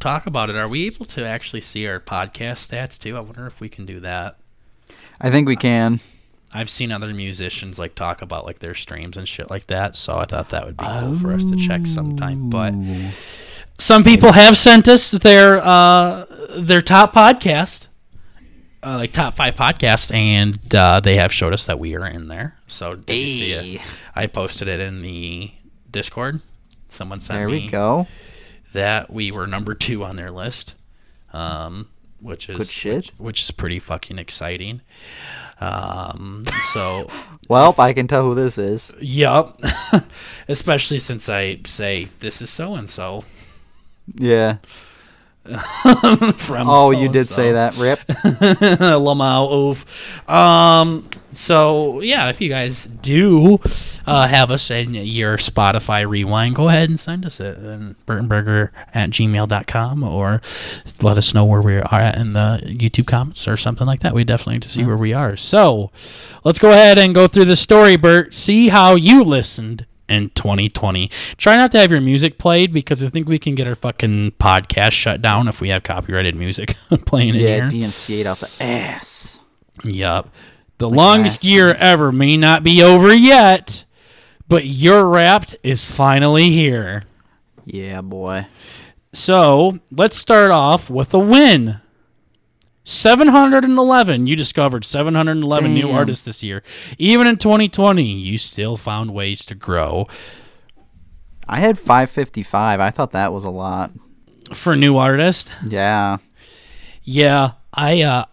[0.00, 0.56] talk about it.
[0.56, 3.16] Are we able to actually see our podcast stats too?
[3.16, 4.36] I wonder if we can do that.
[5.20, 6.00] I think we can.
[6.52, 10.18] I've seen other musicians like talk about like their streams and shit like that, so
[10.18, 12.48] I thought that would be cool for us to check sometime.
[12.48, 12.74] But
[13.78, 16.26] some people have sent us their uh,
[16.56, 17.88] their top podcast,
[18.84, 22.28] uh, like top five podcasts, and uh, they have showed us that we are in
[22.28, 22.56] there.
[22.68, 23.80] So did you see it?
[24.14, 25.50] I posted it in the
[25.90, 26.40] Discord.
[26.86, 28.06] Someone sent There me There we go.
[28.74, 30.74] That we were number two on their list,
[31.32, 31.88] um,
[32.20, 32.96] which is Good shit.
[32.96, 34.82] Which, which is pretty fucking exciting.
[35.60, 37.08] Um, so
[37.48, 38.92] Well, I can tell who this is.
[39.00, 39.60] Yup.
[40.48, 43.24] Especially since I say this is so and so
[44.14, 44.58] Yeah.
[46.36, 46.68] from.
[46.70, 47.76] Oh, you did say that.
[47.76, 48.00] Rip.
[48.06, 49.84] Lamau oof.
[50.28, 51.08] Um.
[51.36, 53.58] So yeah, if you guys do
[54.06, 58.70] uh, have us in your Spotify rewind, go ahead and send us it at burtonburger
[58.94, 60.40] at gmail.com or
[61.02, 64.14] let us know where we are at in the YouTube comments or something like that.
[64.14, 65.36] We definitely need to see where we are.
[65.36, 65.90] So
[66.44, 68.34] let's go ahead and go through the story, Bert.
[68.34, 71.10] See how you listened in 2020.
[71.38, 74.32] Try not to have your music played because I think we can get our fucking
[74.32, 76.76] podcast shut down if we have copyrighted music
[77.06, 77.68] playing in Yeah, here.
[77.68, 79.40] DMCA'd out the ass.
[79.82, 80.28] Yup.
[80.78, 83.84] The longest last year ever may not be over yet,
[84.48, 87.04] but your wrapped is finally here.
[87.64, 88.46] Yeah, boy.
[89.12, 91.80] So let's start off with a win.
[92.82, 94.26] 711.
[94.26, 96.62] You discovered 711 new artists this year.
[96.98, 100.06] Even in 2020, you still found ways to grow.
[101.48, 102.80] I had 555.
[102.80, 103.92] I thought that was a lot.
[104.52, 106.18] For new artists, Yeah.
[107.02, 108.24] Yeah, I uh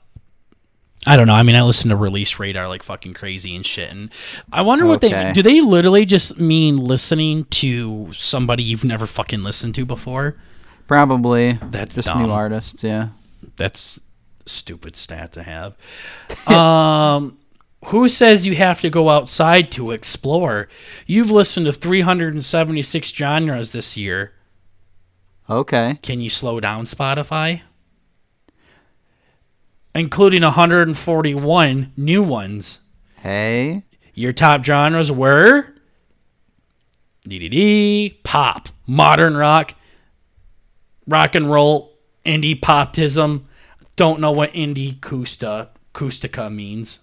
[1.07, 1.33] I don't know.
[1.33, 3.89] I mean, I listen to Release Radar like fucking crazy and shit.
[3.91, 4.11] And
[4.53, 5.31] I wonder what they Okay.
[5.33, 5.41] do.
[5.41, 10.35] They literally just mean listening to somebody you've never fucking listened to before.
[10.87, 11.53] Probably.
[11.53, 12.21] That's just dumb.
[12.23, 13.09] new artists, yeah.
[13.55, 13.99] That's
[14.45, 15.75] stupid stat to have.
[16.47, 17.37] um,
[17.85, 20.67] who says you have to go outside to explore?
[21.07, 24.33] You've listened to 376 genres this year.
[25.49, 25.97] Okay.
[26.03, 27.61] Can you slow down Spotify?
[29.93, 32.79] Including 141 new ones.
[33.17, 33.83] Hey.
[34.13, 35.73] Your top genres were
[37.27, 39.75] DDD, pop, modern rock,
[41.07, 41.93] rock and roll,
[42.25, 43.43] indie poptism.
[43.95, 46.99] Don't know what indie custa acoustica means.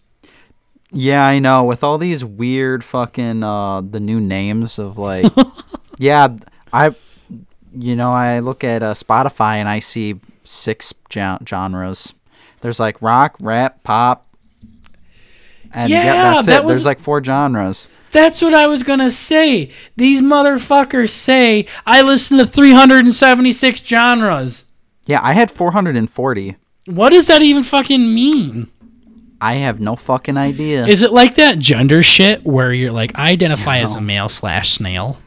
[0.91, 1.64] Yeah, I know.
[1.64, 5.30] With all these weird fucking uh the new names of like
[5.99, 6.36] Yeah,
[6.72, 6.95] I
[7.74, 12.14] you know, I look at uh, Spotify and I see six gen- genres.
[12.61, 14.26] There's like rock, rap, pop.
[15.72, 16.64] And yeah, Yeah, that's that it.
[16.64, 17.88] was- There's like four genres.
[18.11, 19.70] That's what I was gonna say.
[19.96, 24.64] These motherfuckers say I listen to 376 genres.
[25.04, 26.56] Yeah, I had 440.
[26.86, 28.68] What does that even fucking mean?
[29.42, 30.86] I have no fucking idea.
[30.86, 34.72] Is it like that gender shit where you're like, I identify as a male slash
[34.72, 35.18] snail?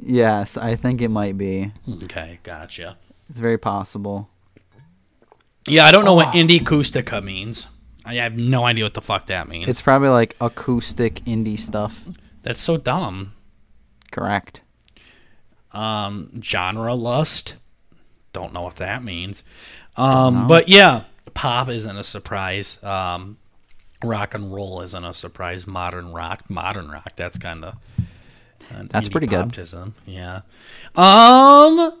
[0.00, 1.72] yes, I think it might be.
[2.04, 2.96] Okay, gotcha.
[3.28, 4.28] It's very possible.
[5.66, 7.66] Yeah, I don't know what indie acoustica means.
[8.04, 9.68] I have no idea what the fuck that means.
[9.68, 12.08] It's probably like acoustic indie stuff.
[12.42, 13.34] That's so dumb.
[14.10, 14.62] Correct.
[15.72, 17.56] Um, genre lust.
[18.32, 19.44] Don't know what that means.
[19.96, 21.04] Um, but yeah,
[21.34, 22.82] pop isn't a surprise.
[22.82, 23.36] Um,
[24.02, 25.66] rock and roll isn't a surprise.
[25.66, 27.12] Modern rock, modern rock.
[27.16, 27.74] That's kind of
[28.88, 29.56] That's pretty good.
[30.06, 30.42] Yeah.
[30.94, 32.00] Um,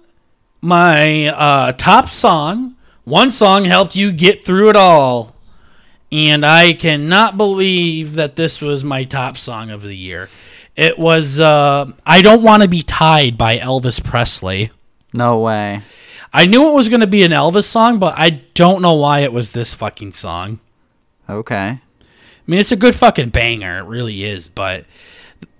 [0.62, 2.76] my uh, top song.
[3.08, 5.34] One song helped you get through it all,
[6.12, 10.28] and I cannot believe that this was my top song of the year.
[10.76, 14.72] It was uh, "I Don't Want to Be Tied" by Elvis Presley.
[15.14, 15.80] No way.
[16.34, 19.20] I knew it was going to be an Elvis song, but I don't know why
[19.20, 20.60] it was this fucking song.
[21.30, 21.56] Okay.
[21.56, 21.80] I
[22.46, 23.78] mean, it's a good fucking banger.
[23.78, 24.48] It really is.
[24.48, 24.84] But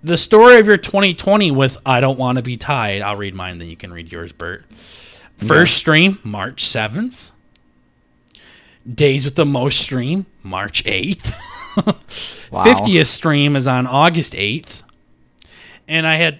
[0.03, 3.57] the story of your 2020 with I Don't Want to Be Tied, I'll read mine,
[3.57, 4.65] then you can read yours, Bert.
[5.37, 7.31] First stream, March 7th.
[8.93, 11.33] Days with the most stream, March 8th.
[12.51, 12.65] Wow.
[12.65, 14.81] 50th stream is on August 8th.
[15.87, 16.39] And I had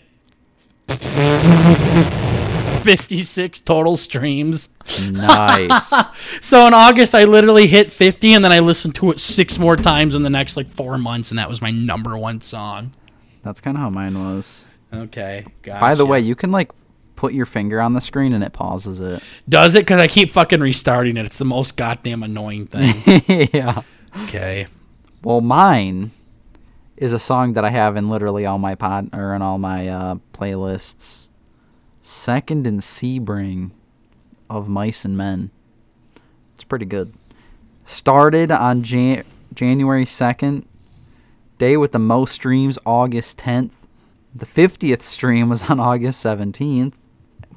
[2.83, 4.69] 56 total streams.
[5.01, 5.93] Nice.
[6.41, 9.75] So in August, I literally hit 50, and then I listened to it six more
[9.75, 12.93] times in the next like four months, and that was my number one song.
[13.43, 14.65] That's kind of how mine was.
[14.93, 15.79] Okay, gotcha.
[15.79, 16.71] By the way, you can like
[17.19, 19.21] put your finger on the screen and it pauses it.
[19.49, 19.79] does it?
[19.79, 21.25] Because I keep fucking restarting it.
[21.25, 22.95] It's the most goddamn annoying thing.
[23.53, 23.81] yeah.
[24.23, 24.67] okay.
[25.21, 26.11] Well, mine
[26.95, 29.89] is a song that I have in literally all my pod or in all my
[29.89, 31.27] uh, playlists.
[32.01, 33.71] Second and Sebring
[34.49, 35.51] of Mice and Men.
[36.55, 37.13] It's pretty good.
[37.83, 40.63] Started on Jan- January 2nd.
[41.57, 43.71] Day with the most streams, August 10th.
[44.33, 46.93] The 50th stream was on August 17th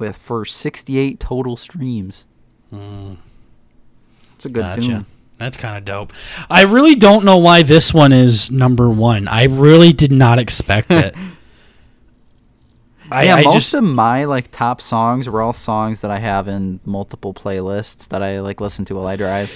[0.02, 2.26] with for 68 total streams.
[2.70, 3.14] Hmm.
[4.34, 4.80] It's a good Gotcha.
[4.80, 5.06] tune.
[5.38, 6.12] That's kind of dope.
[6.50, 9.28] I really don't know why this one is number one.
[9.28, 11.14] I really did not expect it.
[13.10, 16.18] I, yeah, I most just of my like top songs were all songs that I
[16.18, 19.52] have in multiple playlists that I like listen to while I drive.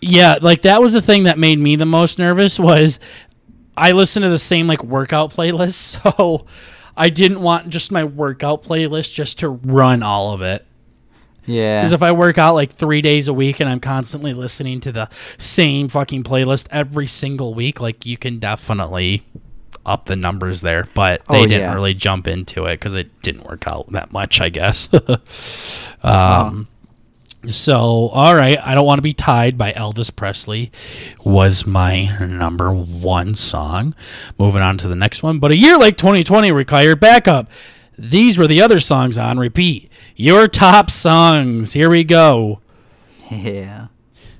[0.00, 3.00] yeah, like that was the thing that made me the most nervous was
[3.76, 6.46] I listen to the same like workout playlist, so
[6.96, 10.64] I didn't want just my workout playlist just to run all of it.
[11.46, 11.80] Yeah.
[11.80, 14.92] Because if I work out like three days a week and I'm constantly listening to
[14.92, 19.24] the same fucking playlist every single week, like you can definitely
[19.84, 20.88] up the numbers there.
[20.94, 21.74] But they Oh, didn't yeah.
[21.74, 24.88] really jump into it because it didn't work out that much, I guess.
[26.02, 26.68] um,
[27.48, 30.72] So, all right, I don't want to be tied by Elvis Presley
[31.24, 33.94] was my number one song.
[34.38, 37.48] Moving on to the next one, but a year like 2020 required backup.
[37.98, 39.90] These were the other songs on repeat.
[40.16, 41.72] Your top songs.
[41.72, 42.60] Here we go.
[43.30, 43.88] Yeah.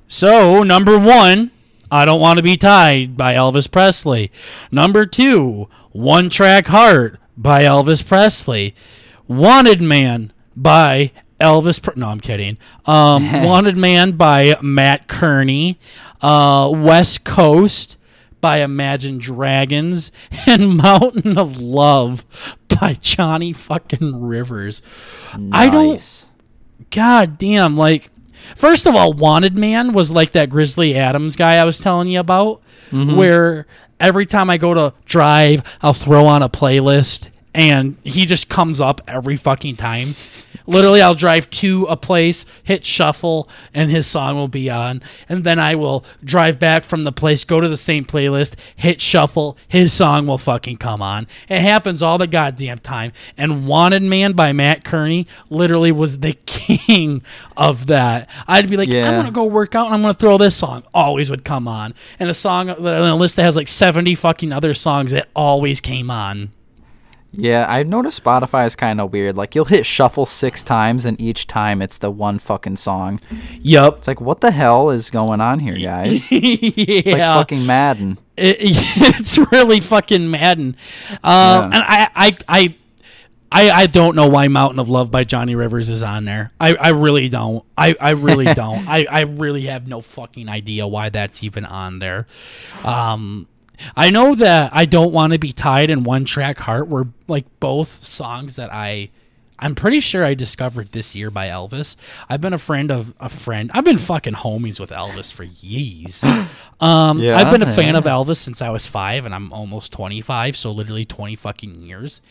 [0.07, 1.51] So, number one,
[1.91, 4.31] I Don't Want to Be Tied by Elvis Presley.
[4.71, 8.75] Number two, One Track Heart by Elvis Presley.
[9.27, 11.81] Wanted Man by Elvis.
[11.81, 12.57] Pre- no, I'm kidding.
[12.85, 15.79] Um, Wanted Man by Mat Kearney.
[16.21, 17.97] Uh, West Coast
[18.41, 20.11] by Imagine Dragons.
[20.47, 22.23] And Mountain of Love
[22.79, 24.81] by Johnny fucking Rivers.
[25.51, 26.29] I don't
[26.91, 28.09] God damn, like
[28.55, 32.19] first of all, Wanted Man was like that Grizzly Adams guy I was telling you
[32.19, 32.61] about,
[32.91, 33.65] where
[33.99, 38.79] every time I go to drive, I'll throw on a playlist and he just comes
[38.79, 40.15] up every fucking time.
[40.67, 45.01] Literally, I'll drive to a place, hit shuffle, and his song will be on.
[45.29, 49.01] And then I will drive back from the place, go to the same playlist, hit
[49.01, 51.27] shuffle, his song will fucking come on.
[51.49, 53.11] It happens all the goddamn time.
[53.37, 57.21] And Wanted Man by Mat Kearney literally was the king
[57.57, 58.29] of that.
[58.47, 60.55] I'd be like, I'm going to go work out and I'm going to throw this
[60.55, 60.83] song.
[60.93, 61.93] Always would come on.
[62.19, 65.81] And a song, on a list that has like 70 fucking other songs that always
[65.81, 66.51] came on.
[67.37, 69.35] Yeah, I noticed Spotify is kind of weird.
[69.37, 73.19] Like you'll hit shuffle six times, and each time it's the one fucking song.
[73.61, 73.97] Yup.
[73.97, 76.31] It's like, what the hell is going on here, guys?
[76.31, 76.39] yeah.
[76.39, 78.17] It's like fucking Madden.
[78.37, 78.57] It,
[79.19, 80.75] it's really fucking Madden.
[81.11, 81.63] Um, Yeah.
[81.65, 82.75] And I, I, I,
[83.51, 86.51] I, I don't know why Mountain of Love by Johnny Rivers is on there.
[86.59, 87.63] I, I really don't.
[87.77, 88.87] I, I really don't.
[88.89, 92.27] I, I really have no fucking idea why that's even on there.
[92.83, 93.47] Um,
[93.95, 97.45] I know that I don't want to be tied in one track heart were like
[97.59, 99.09] both songs that I
[99.57, 101.95] I'm pretty sure I discovered this year by Elvis.
[102.27, 103.71] I've been a friend of a friend.
[103.73, 106.23] I've been fucking homies with Elvis for years.
[106.81, 107.99] Um, Yeah, I've been a fan yeah.
[107.99, 112.21] of Elvis since I was five, and I'm almost 25, so literally 20 fucking years.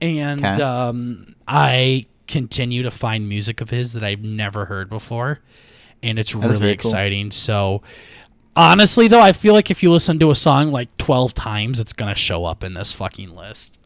[0.00, 0.62] And Okay.
[0.62, 5.40] um, I continue to find music of his that I've never heard before,
[6.04, 6.68] and it's really cool.
[6.68, 7.32] exciting.
[7.32, 7.82] So,
[8.56, 11.92] honestly, though, I feel like if you listen to a song like 12 times, it's
[11.92, 13.76] gonna show up in this fucking list.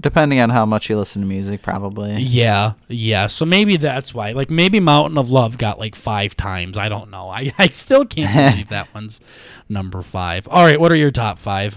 [0.00, 2.14] Depending on how much you listen to music, probably.
[2.22, 3.26] Yeah, yeah.
[3.26, 4.32] So maybe that's why.
[4.32, 6.78] Like maybe Mountain of Love got like five times.
[6.78, 7.28] I don't know.
[7.30, 9.20] I, I still can't believe that one's
[9.68, 10.48] number five.
[10.48, 11.76] All right, what are your top five?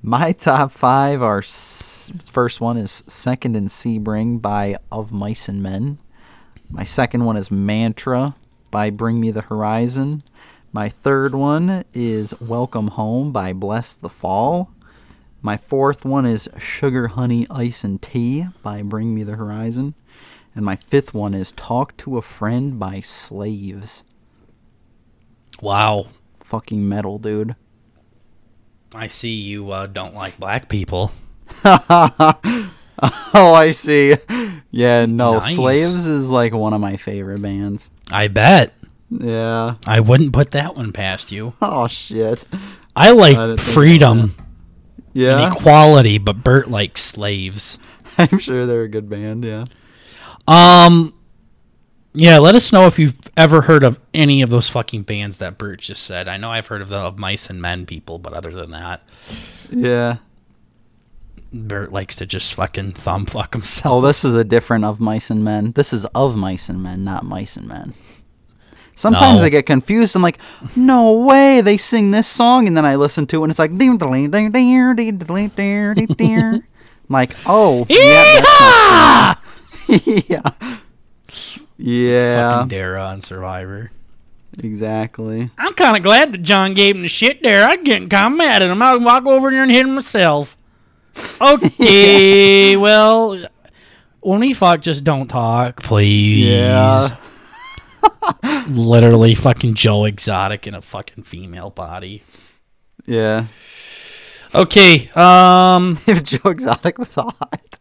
[0.00, 5.62] My top five are s- first one is Second and Sebring by Of Mice and
[5.62, 5.98] Men.
[6.70, 8.36] My second one is Mantra
[8.70, 10.22] by Bring Me the Horizon.
[10.78, 14.68] My third one is Welcome Home by Blessthefall.
[15.42, 19.96] My fourth one is Sugar, Honey, Ice, and Tea by Bring Me the Horizon.
[20.54, 24.04] And my fifth one is Talk to a Friend by Slaves.
[25.60, 26.06] Wow,
[26.44, 27.56] Fucking metal, dude.
[28.94, 31.10] I see you uh, don't like black people.
[31.64, 32.70] oh,
[33.34, 34.14] I see.
[34.70, 35.56] Yeah, no, Nice.
[35.56, 37.90] Slaves is like one of my favorite bands.
[38.12, 38.77] I bet.
[39.10, 39.74] Yeah.
[39.86, 41.54] I wouldn't put that one past you.
[41.62, 42.44] Oh shit.
[42.94, 44.34] I like I didn't think freedom and
[45.14, 45.50] Yeah.
[45.52, 47.78] equality, but Bert likes slaves.
[48.18, 49.44] I'm sure they're a good band.
[49.44, 49.64] Yeah.
[50.46, 51.14] Um,
[52.12, 52.38] yeah.
[52.38, 55.80] Let us know if you've ever heard of any of those fucking bands that Bert
[55.80, 56.28] just said.
[56.28, 59.02] I know I've heard of the of Mice and Men people, but other than that,
[59.70, 60.16] Yeah.
[61.50, 64.04] Bert likes to just fucking thumb fuck himself.
[64.04, 65.72] Oh, this is a different of Mice and Men.
[65.72, 67.94] This is of Mice and Men, not Mice and Men.
[68.98, 69.46] Sometimes No.
[69.46, 70.16] I get confused.
[70.16, 70.38] I'm like,
[70.74, 73.78] no way, they sing this song, and then I listen to it, and it's like,
[73.78, 76.38] ding, ding, ding, ding, ding, ding, ding, ding, ding.
[76.42, 76.62] I'm
[77.08, 79.34] like, oh, yeah,
[79.88, 80.42] yeah,
[81.78, 83.90] yeah, Fucking Dara on Survivor.
[84.58, 85.50] exactly.
[85.56, 87.66] I'm kind of glad that John gave him the shit there.
[87.68, 88.82] I'd get kind of mad at him.
[88.82, 90.56] I'd walk over there and hit him myself.
[91.40, 93.44] Okay, well,
[94.20, 96.46] when we fuck, just don't talk, please.
[96.46, 97.08] Yeah.
[98.68, 102.22] Literally fucking Joe Exotic in a fucking female body.
[103.06, 103.46] Yeah.
[104.54, 107.78] Okay, um, If Joe Exotic was hot.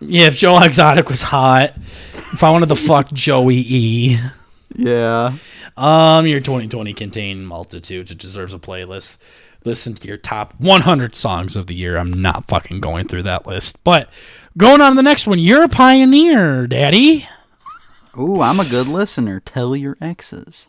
[0.00, 1.74] yeah, if Joe Exotic was hot,
[2.32, 4.18] if I wanted to fuck Joey E.
[4.76, 5.36] Yeah.
[5.76, 8.10] Um, your 2020 contained multitudes.
[8.10, 9.18] It deserves a playlist.
[9.64, 11.96] Listen to your top 100 songs of the year.
[11.96, 13.82] I'm not fucking going through that list.
[13.82, 14.08] But
[14.56, 17.26] going on to the next one, you're a pioneer, Daddy.
[18.18, 19.40] Ooh, I'm a good listener.
[19.40, 20.68] Tell your exes.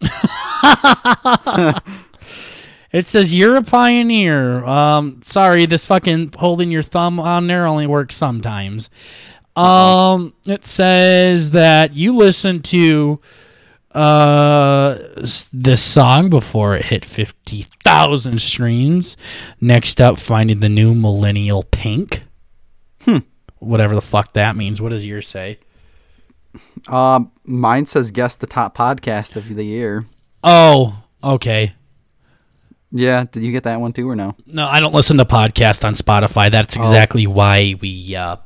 [2.92, 4.64] It says you're a pioneer.
[4.64, 8.90] Um, sorry, this fucking holding your thumb on there only works sometimes.
[9.56, 13.20] Um, it says that you listened to
[13.92, 14.96] uh
[15.52, 19.16] this song before it hit 50,000 streams.
[19.60, 22.22] Next up, finding the new Millennial Pink.
[23.02, 23.18] Hmm.
[23.58, 24.80] Whatever the fuck that means.
[24.80, 25.58] What does yours say?
[26.88, 30.04] Uh, mine says guess the top podcast of the year.
[30.44, 31.74] Oh, okay.
[32.90, 34.36] Yeah, did you get that one too or no?
[34.46, 36.50] No, I don't listen to podcasts on Spotify.
[36.50, 38.36] That's exactly why we uh,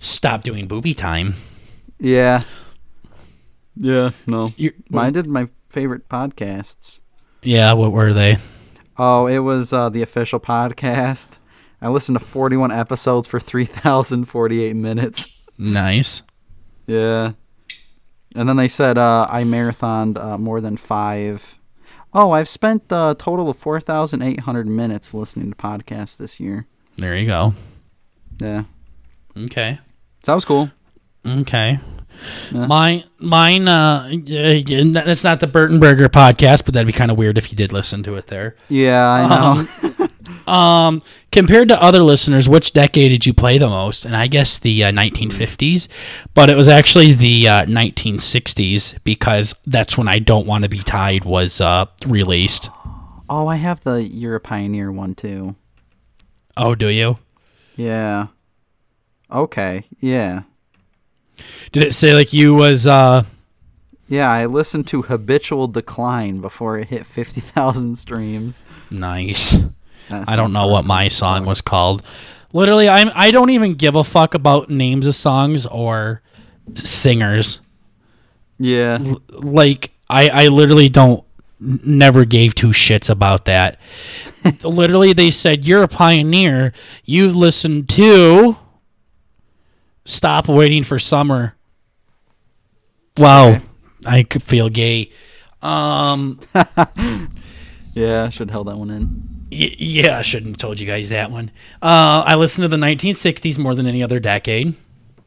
[0.00, 1.34] stopped doing booby time.
[1.98, 2.42] Yeah.
[3.76, 4.48] Yeah, no.
[4.56, 7.00] You're, Mine did my favorite podcasts.
[7.42, 8.38] yeah, what were they?
[8.98, 11.38] Oh, it was uh, the official podcast.
[11.80, 15.40] I listened to 41 episodes for 3,048 minutes.
[15.56, 16.22] Nice.
[16.90, 17.32] Yeah.
[18.34, 21.58] And then they said uh, I marathoned uh, more than five.
[22.12, 26.66] Oh, I've spent a total of 4,800 minutes listening to podcasts this year.
[26.96, 27.54] There you go.
[28.40, 28.64] Yeah.
[29.36, 29.78] Okay.
[30.24, 30.70] So that was cool.
[31.26, 31.78] Okay.
[32.50, 32.66] Yeah.
[32.66, 37.16] My mine uh uh, that's not the Burton Burger podcast, but that'd be kind of
[37.16, 38.56] weird if you did listen to it there.
[38.68, 39.98] Yeah, I know.
[39.98, 40.08] Um
[40.46, 44.04] compared to other listeners, which decade did you play the most?
[44.04, 45.88] And I guess the uh, 1950s,
[46.34, 50.78] but it was actually the uh, 1960s because that's when I don't want to be
[50.78, 52.70] tied was uh released.
[53.28, 55.54] oh, I have the You're a Pioneer one too.
[56.56, 57.18] Oh, do you?
[57.76, 58.26] Yeah.
[59.30, 59.84] Okay.
[60.00, 60.42] Yeah.
[61.72, 63.22] Did it say like you was uh
[64.08, 68.58] Yeah, I listened to Habitual Decline before it hit 50,000 streams.
[68.90, 69.56] nice?
[70.10, 72.02] I don't know what my song was called.
[72.52, 76.22] Literally, I'm I don't even give a fuck about names of songs or
[76.74, 77.60] singers.
[78.58, 78.98] Yeah.
[79.00, 81.24] L- Like I I literally don't
[81.60, 83.78] never gave two shits about that.
[84.64, 86.72] literally, they said you're a pioneer.
[87.04, 88.56] You've listened to
[90.04, 91.54] Stop Waiting for Summer.
[93.18, 93.62] Wow, Okay.
[94.06, 95.10] I could feel gay.
[95.62, 96.40] Um,
[97.92, 99.39] Yeah, I should have held that one in.
[99.52, 101.50] Y- yeah, I shouldn't have told you guys that one.
[101.82, 104.74] Uh, I listened to the 1960s more than any other decade.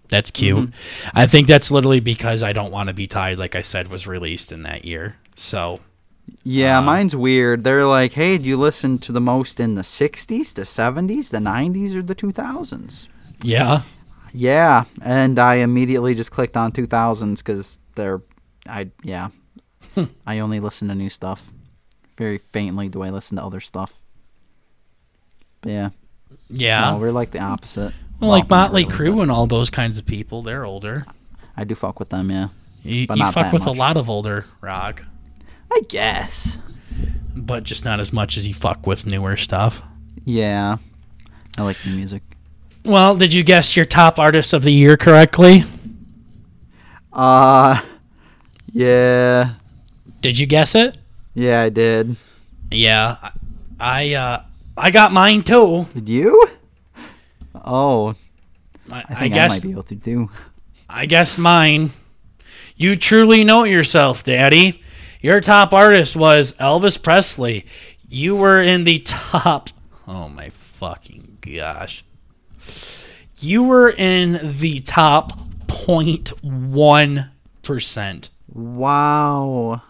[0.09, 0.69] That's cute.
[1.13, 4.05] I think that's literally because I Don't Want to Be Tied, like I said, was
[4.05, 5.15] released in that year.
[5.35, 5.79] So,
[6.43, 7.63] Yeah, Uh, mine's weird.
[7.63, 11.39] They're like, hey, do you listen to the most in the 60s, the 70s, the
[11.39, 13.07] 90s, or the 2000s?
[13.41, 13.81] yeah.
[14.35, 18.21] Yeah, and I immediately just clicked on 2000s because they're,
[18.67, 19.29] I, yeah.
[20.25, 21.51] I only listen to new stuff.
[22.17, 24.01] Very faintly do I listen to other stuff.
[25.63, 25.89] Yeah.
[26.49, 26.91] Yeah.
[26.91, 27.93] No, we're like the opposite.
[28.19, 31.05] well, like Motley really, Crue and all those kinds of people, they're older.
[31.55, 32.49] I do fuck with them, yeah.
[32.83, 35.03] You, But you not fuck with a lot of older rock,
[35.71, 36.59] I guess.
[37.35, 39.81] but just not as much as you fuck with newer stuff.
[40.25, 40.77] Yeah.
[41.57, 42.23] I like new music.
[42.83, 45.63] Well, did you guess your top artist of the year correctly?
[47.11, 47.81] Uh,
[48.71, 49.53] yeah.
[50.21, 50.97] Did you guess it?
[51.33, 52.15] Yeah, I did.
[52.71, 53.17] Yeah.
[53.21, 53.31] I
[53.79, 54.43] I, uh,
[54.75, 55.87] I got mine too.
[55.93, 56.47] Did you?
[57.55, 58.15] Oh,
[58.91, 60.29] I, I I, think I, guess might be able to do.
[60.89, 61.91] I guess mine.
[62.75, 64.81] You truly know yourself, Daddy.
[65.21, 67.65] Your top artist was Elvis Presley.
[68.07, 69.69] You were in the top.
[70.07, 72.03] Oh my fucking gosh.
[73.39, 78.29] You were in the top 0.1%.
[78.47, 79.81] Wow.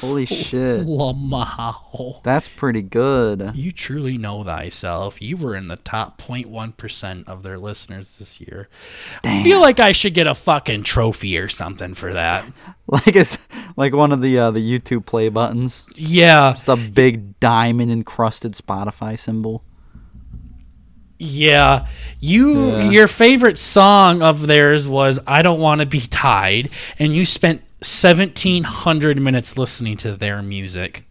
[0.00, 0.86] Holy shit.
[0.96, 2.20] Wow.
[2.22, 3.52] That's pretty good.
[3.54, 5.20] You truly know thyself.
[5.22, 8.68] You were in the top 0.1% of their listeners this year.
[9.24, 12.44] I feel like I should get a fucking trophy or something for that.
[12.88, 13.36] Like it's
[13.76, 15.88] like one of the uh, the YouTube play buttons.
[15.96, 16.52] Yeah.
[16.52, 19.64] Just a big diamond encrusted Spotify symbol.
[21.18, 21.86] Yeah.
[22.20, 22.90] You Yeah.
[22.90, 27.62] your favorite song of theirs was I Don't Want to Be Tied and you spent
[27.80, 31.04] 1700 minutes listening to their music.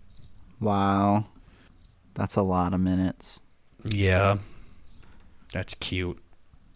[0.59, 1.25] Wow.
[2.15, 3.39] That's a lot of minutes.
[3.83, 4.37] Yeah.
[5.53, 6.17] That's cute.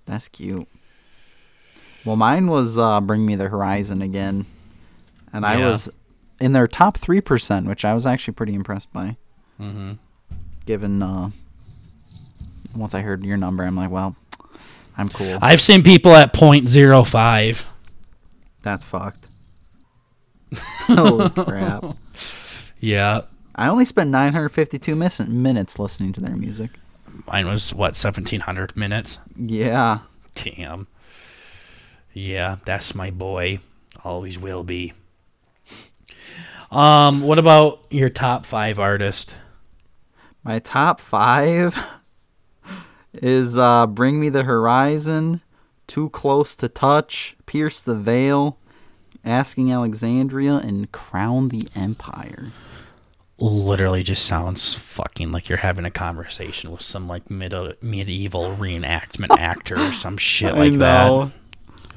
[0.06, 0.68] That's cute.
[2.06, 4.46] Well, mine was uh, Bring Me the Horizon again.
[5.34, 5.70] And I Yeah.
[5.70, 5.90] was
[6.40, 9.18] in their top 3%, which I was actually pretty impressed by.
[9.60, 9.98] Mhm.
[10.66, 11.32] Given, uh,
[12.76, 14.16] once I heard your number, I'm like, well,
[14.98, 15.40] I'm cool.
[15.42, 17.66] I've seen people at 0.05.
[18.62, 19.29] That's fucked.
[20.90, 21.84] Holy crap.
[22.80, 23.22] Yeah.
[23.56, 26.72] I only spent 952 mis- minutes listening to their music.
[27.28, 29.18] Mine was what 1700 minutes.
[29.36, 30.00] Yeah.
[30.36, 30.88] Damn.
[32.14, 33.60] Yeah, that's my boy.
[34.04, 34.94] Always will be.
[36.72, 39.36] Um, what about your top five artist?
[40.44, 41.78] My top five
[43.14, 45.42] is uh, Bring Me the Horizon,
[45.88, 48.58] Too Close to Touch, Pierce the Veil,
[49.26, 52.52] Asking Alexandria, and Crown the Empire.
[53.38, 59.30] Literally just sounds fucking like you're having a conversation with some like mid- medieval reenactment
[59.40, 61.32] actor or some shit like that.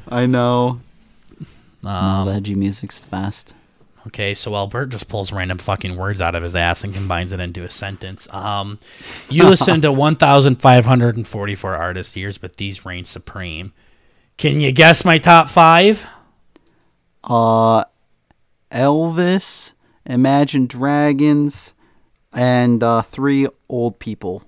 [0.09, 0.81] I know.
[1.85, 3.55] Um, no, the music's the best.
[4.07, 7.39] Okay, so Albert just pulls random fucking words out of his ass and combines it
[7.39, 8.33] into a sentence.
[8.33, 8.79] Um,
[9.29, 13.73] you listen to 1,544 artist years, but these reign supreme.
[14.39, 16.05] Can you guess my top five?
[17.25, 17.85] Uh,
[18.71, 19.73] Elvis,
[20.07, 21.75] Imagine Dragons,
[22.33, 24.43] and uh, three old people.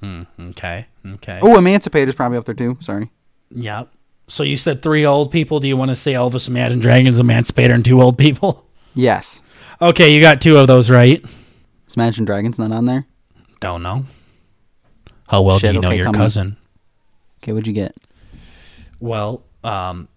[0.00, 1.38] Hmm, okay, okay.
[1.40, 2.76] Oh, Emancipator's probably up there too.
[2.80, 3.10] Sorry.
[3.50, 3.92] Yep.
[4.28, 5.60] So you said three old people.
[5.60, 8.66] Do you want to say Elvis, Imagine Dragons, Emancipator, and two old people?
[8.94, 9.40] Yes.
[9.80, 11.24] Okay, you got two of those right.
[11.86, 13.06] Is Imagine Dragons not on there?
[13.60, 14.04] Don't know.
[15.28, 16.18] How well Shit, do you know okay, your tell me.
[16.18, 16.56] cousin?
[17.42, 17.96] Okay, what'd you get?
[19.00, 20.08] Well, um,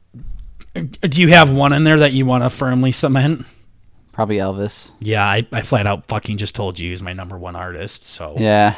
[1.02, 3.46] do you have one in there that you want to firmly cement?
[4.12, 4.92] Probably Elvis.
[5.00, 8.06] Yeah, I, I flat out fucking just told you he's my number one artist.
[8.06, 8.76] So, Yeah.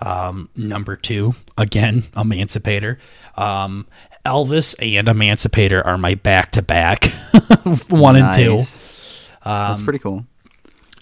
[0.00, 2.98] um, number two, again, Emancipator.
[3.36, 3.86] Um,
[4.24, 7.06] Elvis and Emancipator are my back to back,
[7.90, 8.56] one and two.
[8.56, 9.28] Nice.
[9.44, 10.24] That's pretty cool.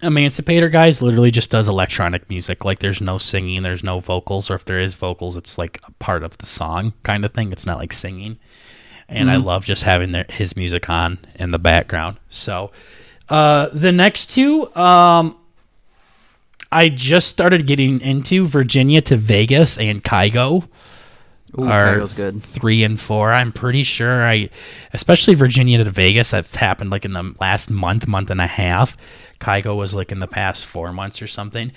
[0.02, 2.64] Emancipator guys literally just does electronic music.
[2.64, 5.92] Like there's no singing, there's no vocals, or if there is vocals, it's like a
[5.92, 7.50] part of the song kind of thing.
[7.50, 8.38] It's not like singing.
[9.08, 12.16] And I love just having their, his music on in the background.
[12.28, 12.72] So
[13.28, 15.36] uh, the next two, um,
[16.72, 20.68] I just started getting into Virginia to Vegas and Kygo
[21.58, 22.42] Ooh, are Kygo's good.
[22.42, 23.32] three and four.
[23.32, 24.50] I'm pretty sure I,
[24.92, 28.96] especially Virginia to Vegas, that's happened like in the last month, month and a half.
[29.40, 31.72] Kygo was like in the past four months or something.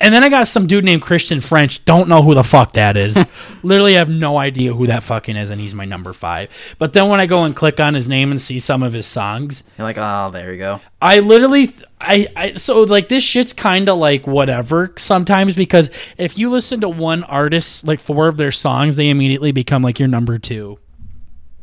[0.00, 1.84] And then I got some dude named Christian French.
[1.84, 3.16] Don't know who the fuck that is.
[3.62, 6.50] Literally have no idea who that fucking is, and he's my number five.
[6.78, 9.06] But then when I go and click on his name and see some of his
[9.06, 10.80] songs, You're like, oh, there you go.
[11.00, 16.36] I literally, I, I, so like this shit's kind of like whatever sometimes because if
[16.36, 20.08] you listen to one artist, like four of their songs, they immediately become like your
[20.08, 20.78] number two.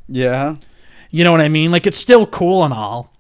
[0.08, 0.56] Yeah.
[1.10, 1.72] You know what I mean?
[1.72, 3.14] Like it's still cool and all,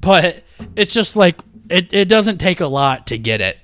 [0.00, 0.44] but
[0.76, 3.58] it's just like it, it doesn't take a lot to get it.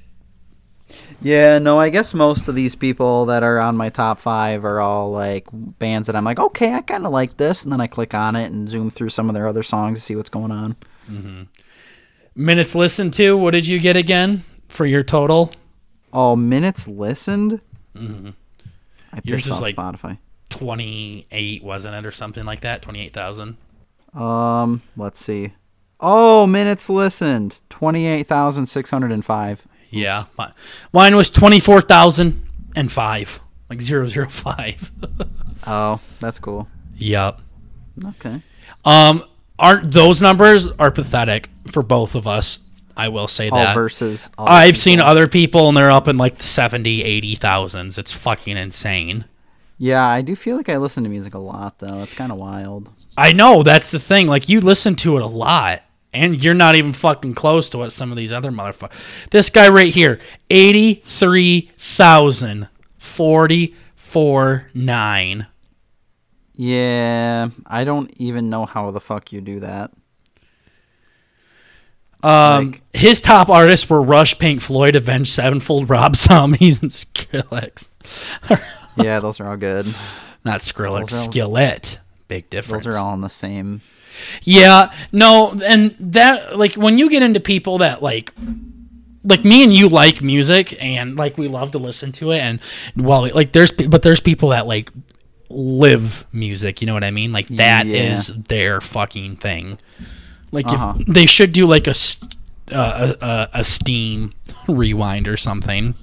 [1.23, 4.81] Yeah, no, I guess most of these people that are on my top five are
[4.81, 7.87] all like bands that I'm like, okay, I kind of like this, and then I
[7.87, 10.51] click on it and zoom through some of their other songs to see what's going
[10.51, 10.77] on.
[12.35, 13.37] Minutes listened to.
[13.37, 15.53] What did you get again for your total?
[16.13, 17.61] Oh, minutes listened.
[17.95, 18.31] I Mm-hmm.
[19.25, 20.19] Yours pissed is like- Spotify.
[20.49, 22.83] Twenty eight, wasn't it, or something like that?
[22.83, 23.57] Twenty eight thousand.
[24.15, 25.53] Um, let's see.
[26.01, 27.61] Oh, minutes listened.
[27.71, 29.67] Twenty-eight thousand six hundred and five.
[29.91, 30.47] Yeah, mi-
[30.93, 34.91] mine was twenty four thousand and five, like zero zero five.
[35.67, 36.69] Oh, that's cool.
[36.97, 37.41] yep.
[38.05, 38.43] Okay.
[38.85, 39.25] Um,
[39.59, 42.59] aren't those numbers are pathetic for both of us?
[42.97, 43.75] I will say All that.
[43.75, 44.31] versus.
[44.39, 47.03] other I've seen other people and they're up in like the 70,
[47.37, 47.99] 80,000s.
[47.99, 49.25] It's fucking insane.
[49.79, 52.03] Yeah, I do feel like I listen to music a lot though.
[52.03, 52.91] It's kind of wild.
[53.17, 54.27] I know that's the thing.
[54.27, 55.83] Like you listen to it a lot
[56.13, 58.93] and you're not even fucking close to what some of these other motherfuckers.
[59.31, 60.19] This guy right here,
[60.51, 65.47] 83,000 44 9.
[66.55, 69.93] Yeah, I don't even know how the fuck you do that.
[72.23, 77.89] Um, Like- his top artists were Rush, Pink Floyd, Avenged Sevenfold, Rob Zombies, and Skrillex.
[78.97, 79.87] Yeah, those are all good.
[80.45, 81.99] Not Skrillex, all- Skillet.
[82.29, 82.85] Big difference.
[82.85, 83.81] Those are all in the same.
[84.43, 88.33] Yeah, no, and that like when you get into people that like
[89.25, 92.59] like me and you like music and like we love to listen to it and
[92.97, 94.91] well like there's but there's people that like
[95.51, 97.33] live music, you know what I mean?
[97.33, 98.37] Like that is Yeah.
[98.49, 99.79] their fucking thing.
[100.53, 100.95] Like Uh-huh.
[100.99, 101.95] if they should do like a
[102.73, 104.33] uh, a, a a Steam
[104.69, 105.95] rewind or something.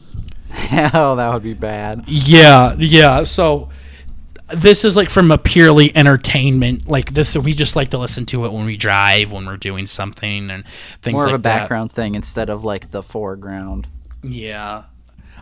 [0.50, 2.04] Hell, that would be bad.
[2.08, 3.24] Yeah, yeah.
[3.24, 3.70] So
[4.50, 6.88] this is like from a purely entertainment.
[6.88, 9.86] Like this, we just like to listen to it when we drive, when we're doing
[9.86, 10.64] something, and
[11.02, 11.60] things More like of a that.
[11.62, 13.88] background thing instead of like the foreground.
[14.24, 14.84] Yeah.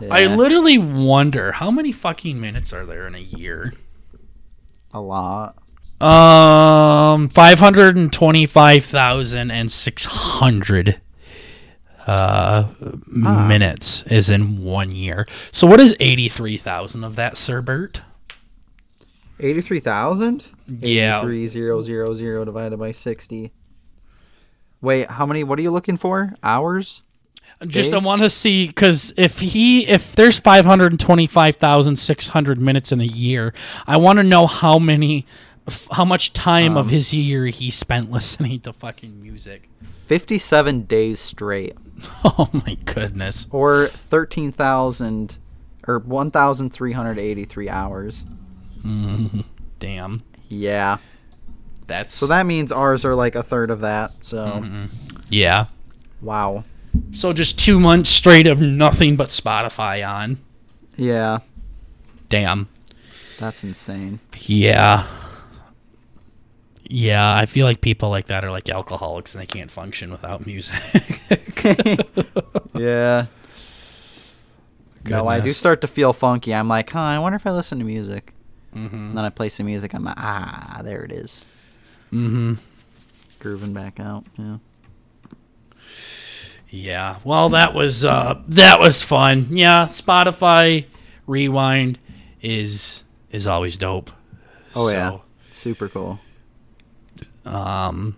[0.01, 3.72] Yeah, I literally wonder how many fucking minutes are there in a year.
[4.93, 5.56] a lot.
[6.01, 10.99] Um, five hundred and twenty-five thousand and six hundred
[12.06, 12.68] uh
[13.07, 15.26] minutes is in one year.
[15.53, 18.02] So what is eighty-three thousand of that, Sir Bert?
[19.40, 20.48] Eighty-three thousand.
[20.68, 21.22] Yeah.
[21.22, 23.52] Three zero zero zero divided by sixty.
[24.82, 25.44] Wait, how many?
[25.44, 26.34] What are you looking for?
[26.44, 27.02] Hours?
[27.68, 31.56] Just I want to see because if he if there's five hundred and twenty five
[31.56, 33.53] thousand six hundred minutes in a year,
[33.88, 35.26] I want to know how many,
[35.68, 39.70] f- how much time of um, his year he spent listening to fucking music.
[40.07, 41.76] Fifty-seven days straight,
[42.24, 43.48] Oh my goodness.
[43.52, 45.40] or thirteen thousand,
[45.88, 46.72] or one thousand
[48.86, 49.45] three hundred eighty-three hours.
[49.80, 50.22] Damn.
[50.49, 50.98] Yeah.
[51.88, 54.12] That's So that means ours are like a third of that.
[54.22, 54.86] So Mm-hmm.
[55.30, 55.66] yeah.
[56.22, 56.64] wow.
[57.12, 60.38] So just two months straight of nothing but Spotify on.
[60.98, 61.40] Yeah,
[62.30, 62.70] Damn.
[63.38, 64.20] that's insane.
[64.38, 65.06] Yeah.
[66.88, 70.45] Yeah, I feel like people like that are like alcoholics and they can't function without
[70.45, 71.22] music.
[72.76, 73.26] Yeah.
[75.07, 76.53] No, I do start to feel funky.
[76.53, 78.34] I'm like, huh, I wonder if I listen to music.
[78.76, 78.91] Mhm.
[78.93, 79.93] And then I play some music.
[79.93, 81.45] I'm like, ah, there it is.
[82.11, 82.56] Mm-hmm.
[83.39, 84.26] Grooving back out.
[84.38, 84.57] Yeah.
[86.69, 87.19] Yeah.
[87.23, 89.47] Well, that was uh that was fun.
[89.52, 90.85] Yeah, Spotify
[91.27, 91.99] Rewind
[92.41, 94.11] is is always dope.
[94.76, 95.18] Oh, yeah.
[95.52, 96.19] Super cool.
[97.45, 98.18] Um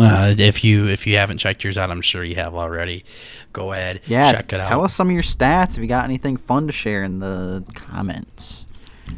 [0.00, 3.04] uh, if you if you haven't checked yours out, I'm sure you have already.
[3.52, 4.32] Go ahead, Yeah.
[4.32, 4.68] check it out.
[4.68, 7.62] Tell us some of your stats if you got anything fun to share in the
[7.74, 8.66] comments.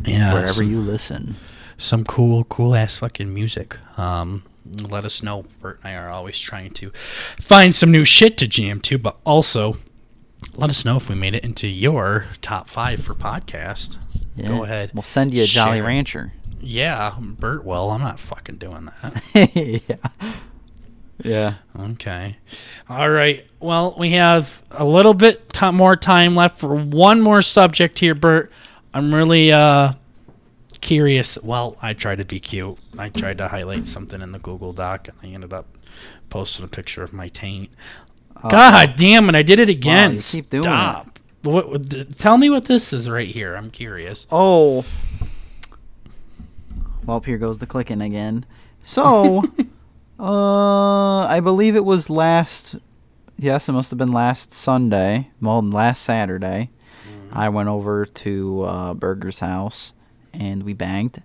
[0.04, 1.36] Yeah, wherever some, you listen.
[1.76, 3.78] some cool cool ass fucking music.
[3.98, 4.44] Um,
[4.80, 5.44] let us know.
[5.60, 6.90] Bert and I are always trying to
[7.40, 9.76] find some new shit to jam to, but also
[10.56, 13.98] let us know if we made it into your top five for podcast.
[14.36, 14.48] Yeah.
[14.48, 14.90] Go ahead.
[14.94, 16.32] We'll send you a Jolly Rancher.
[16.60, 19.50] Yeah, Bert Well, I'm not fucking doing that.
[19.88, 20.32] yeah.
[21.22, 21.54] Yeah.
[21.78, 22.38] Okay.
[22.88, 23.46] All right.
[23.60, 28.14] Well, we have a little bit ti more time left for one more subject here,
[28.14, 28.50] Bert.
[28.94, 29.94] I'm really uh
[30.80, 31.36] curious.
[31.42, 32.78] Well, I tried to be cute.
[32.96, 35.66] I tried to highlight something in the Google Doc, and I ended up
[36.30, 37.70] posting a picture of my taint.
[38.48, 39.34] God damn it!
[39.34, 40.14] I did it again.
[40.14, 40.68] You keep doing it.
[40.68, 41.18] Stop.
[41.42, 43.56] What, what, tell me what this is right here.
[43.56, 44.26] I'm curious.
[44.30, 44.84] Oh.
[47.04, 48.46] Well, here goes the clicking again.
[48.82, 49.42] So,
[50.18, 52.76] uh, I believe it was last.
[53.36, 55.30] Yes, it must have been last Sunday.
[55.40, 56.70] Well, last Saturday.
[57.34, 59.92] I went over to uh, Burger's house
[60.32, 61.22] and we banged.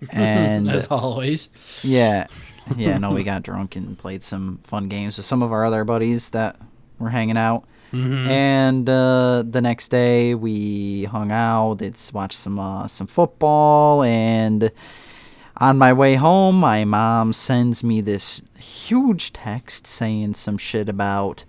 [0.10, 1.50] And As always.
[1.82, 2.26] yeah,
[2.76, 2.96] yeah.
[2.96, 6.30] No, we got drunk and played some fun games with some of our other buddies
[6.30, 6.56] that
[6.98, 7.64] were hanging out.
[7.92, 8.26] Mhm.
[8.28, 11.82] And uh, the next day we hung out.
[11.82, 14.70] It's watched some uh, some football, and
[15.58, 21.44] on my way home, my mom sends me this huge text saying some shit about.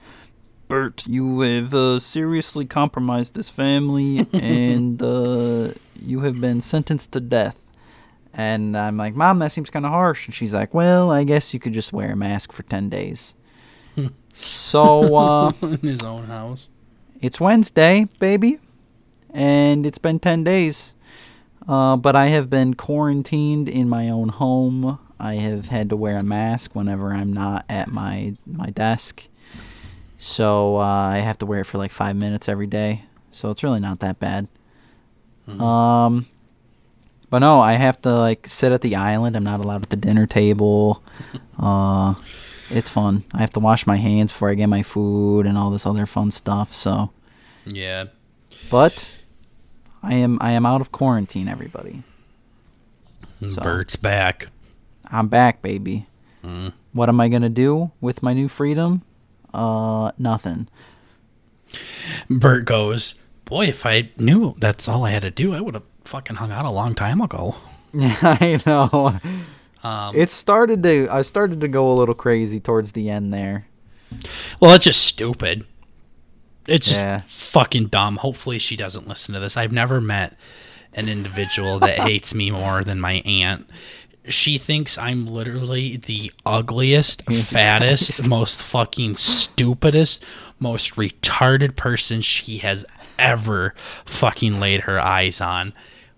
[0.72, 7.20] Bert, you have uh, seriously compromised this family, and uh, you have been sentenced to
[7.20, 7.70] death.
[8.34, 10.28] And I'm like, Mom, that seems kind of harsh.
[10.28, 13.36] And she's like, Well, I guess you could just wear a mask for 10 days.
[14.34, 16.70] so, uh, in his own house.
[17.20, 18.58] it's Wednesday, baby,
[19.34, 20.94] and it's been 10 days.
[21.68, 25.00] Uh, but I have been quarantined in my own home.
[25.20, 29.28] I have had to wear a mask whenever I'm not at my, my desk.
[30.24, 33.06] So uh, I have to wear it for like five minutes every day.
[33.32, 34.48] So it's really not that bad.
[35.48, 36.28] Um,
[37.32, 39.36] but no, I have to like sit at the island.
[39.36, 41.02] I'm not allowed at the dinner table.
[41.60, 42.14] uh,
[42.70, 43.24] it's fun.
[43.34, 46.06] I have to wash my hands before I get my food and all this other
[46.06, 46.72] fun stuff.
[46.72, 47.10] So,
[47.66, 48.06] Yeah.
[48.70, 49.12] but
[50.04, 51.48] I am I am out of quarantine.
[51.48, 52.04] Everybody,
[53.42, 54.50] So- Bert's back.
[55.10, 56.06] I'm back, baby.
[56.46, 56.74] Mm.
[56.94, 59.02] What am I gonna do with my new freedom?
[59.54, 60.68] Uh, nothing.
[62.30, 63.16] Bert goes,
[63.46, 66.52] Boy, if I knew that's all I had to do, I would have fucking hung
[66.52, 67.56] out a long time ago.
[67.94, 69.20] Yeah, I know.
[69.84, 73.68] Um, It started to I started to go a little crazy towards the end there.
[74.62, 75.66] well, it's just stupid.
[76.70, 77.22] It's just Yeah.
[77.38, 78.16] fucking dumb.
[78.16, 79.58] Hopefully, she doesn't listen to this.
[79.58, 80.38] I've never met
[80.94, 83.68] an individual that hates me more than my aunt.
[84.28, 90.24] She thinks I'm literally the ugliest, fattest, most fucking stupidest,
[90.60, 92.86] most retarded person she has
[93.18, 93.74] ever
[94.06, 95.74] fucking laid her eyes on.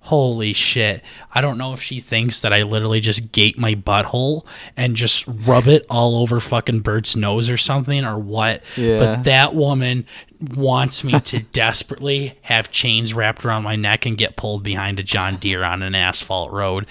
[0.08, 1.02] Holy shit.
[1.34, 5.24] I don't know if she thinks that I literally just gate my butthole and just
[5.26, 8.64] rub it all over fucking Bert's nose or something or what.
[8.76, 9.00] Yeah.
[9.00, 10.06] But that woman
[10.42, 15.04] wants me to desperately have chains wrapped around my neck and get pulled behind a
[15.04, 16.86] John Deere on an asphalt road.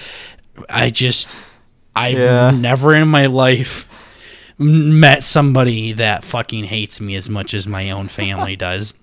[0.69, 1.35] I just,
[1.95, 2.51] I've Yeah.
[2.51, 3.89] never in my life
[4.59, 8.95] met somebody that fucking hates me as much as my own family does.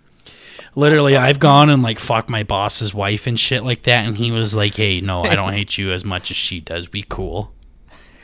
[0.75, 4.31] Literally, I've gone and like fuck my boss's wife and shit like that, and he
[4.31, 6.87] was like, "Hey, no, I don't hate you as much as she does.
[6.87, 7.51] Be cool."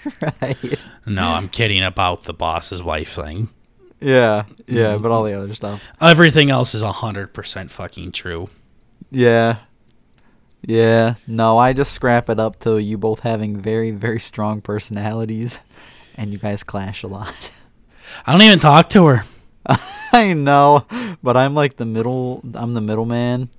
[0.42, 0.86] right.
[1.06, 3.50] No, I'm kidding about the boss's wife thing.
[4.00, 5.04] Yeah, yeah, mm-hmm.
[5.04, 5.82] but all the other stuff.
[6.00, 8.50] Everything else is hundred percent fucking true.
[9.10, 9.58] Yeah.
[10.68, 11.16] Yeah.
[11.28, 15.60] No, I just scrap it up to you both having very, very strong personalities
[16.16, 17.52] and you guys clash a lot.
[18.26, 19.26] I don't even talk to her.
[20.14, 20.86] I know,
[21.22, 23.50] but I'm like the middle I'm the middleman.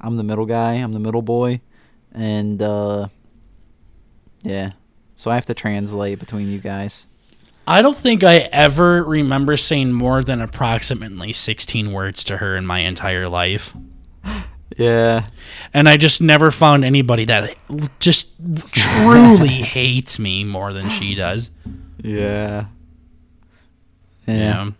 [0.00, 1.60] I'm the middle guy, I'm the middle boy.
[2.12, 3.08] And uh
[4.42, 4.72] yeah.
[5.16, 7.06] So I have to translate between you guys.
[7.66, 12.64] I don't think I ever remember saying more than approximately 16 words to her in
[12.64, 13.74] my entire life.
[14.76, 15.26] Yeah.
[15.72, 17.56] And I just never found anybody that
[18.00, 18.30] just
[18.72, 21.50] truly hates me more than she does.
[22.02, 22.66] Yeah.
[24.26, 24.34] Yeah.
[24.34, 24.70] Yeah.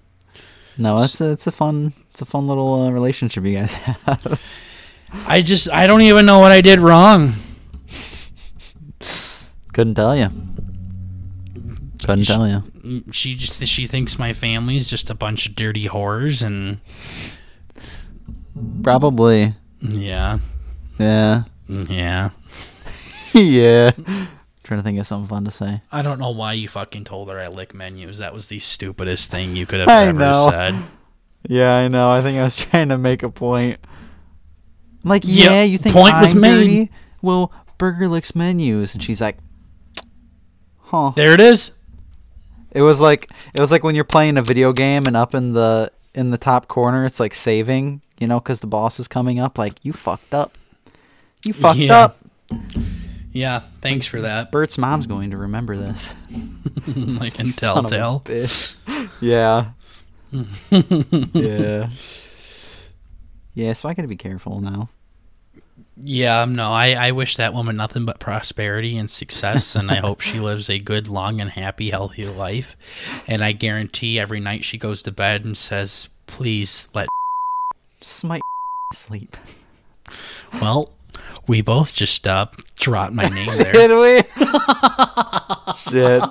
[0.76, 4.40] No, it's a, it's a fun it's a fun little uh, relationship you guys have.
[5.26, 7.34] I just I don't even know what I did wrong.
[9.72, 10.30] Couldn't tell you.
[12.04, 12.62] Couldn't Sh- tell you.
[13.10, 16.80] She just she thinks my family's just a bunch of dirty whores and
[18.82, 19.54] Probably.
[19.80, 20.38] Yeah.
[20.98, 21.44] Yeah.
[21.68, 22.30] Mm, yeah.
[23.34, 23.90] yeah.
[24.62, 25.80] Trying to think of something fun to say.
[25.92, 28.18] I don't know why you fucking told her I lick menus.
[28.18, 30.48] That was the stupidest thing you could have I ever know.
[30.50, 30.74] said.
[31.48, 32.10] Yeah, I know.
[32.10, 33.78] I think I was trying to make a point.
[35.04, 36.64] I'm like, Yeah, yeah, you think point I'm was made.
[36.64, 36.90] dirty?
[37.22, 39.38] Well, Burger licks menus, and she's like,
[40.80, 41.12] huh.
[41.16, 41.72] There it is.
[42.72, 45.54] It was like it was like when you're playing a video game and up in
[45.54, 49.38] the in the top corner, it's like saving, you know, because the boss is coming
[49.40, 49.58] up.
[49.58, 50.56] Like you fucked up.
[51.44, 51.98] You fucked Yeah.
[51.98, 52.18] up.
[53.32, 54.50] Yeah, thanks for that.
[54.50, 56.12] Bert's mom's going to remember this.
[57.20, 58.20] I can Son of a tell tell.
[58.20, 58.74] bitch.
[59.20, 59.70] Yeah.
[61.34, 61.88] yeah.
[63.54, 64.88] Yeah, so I gotta be careful now.
[66.00, 69.96] Yeah, um, no, I, I wish that woman nothing but prosperity and success, and I
[69.96, 72.76] hope she lives a good, long, and happy, healthy life.
[73.26, 77.08] And I guarantee every night she goes to bed and says, please let.
[78.00, 78.40] Just might
[78.94, 79.36] sleep.
[80.60, 80.90] Well,
[81.46, 82.46] we both just uh,
[82.76, 83.72] dropped my name there.
[83.72, 84.44] Did we?
[85.90, 86.22] Shit.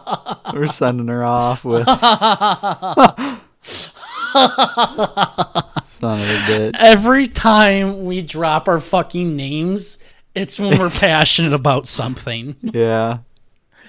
[0.54, 1.86] We're sending her off with
[5.86, 6.72] Son of a bitch.
[6.80, 9.98] Every time we drop our fucking names,
[10.36, 12.56] it's when we're passionate about something.
[12.62, 13.20] Yeah.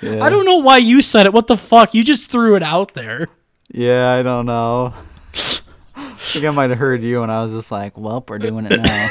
[0.00, 0.24] Yeah.
[0.24, 1.32] I don't know why you said it.
[1.32, 1.92] What the fuck?
[1.92, 3.28] You just threw it out there.
[3.70, 4.94] Yeah, I don't know.
[6.28, 8.66] I think I might have heard you, and I was just like, "Well, we're doing
[8.68, 9.08] it now.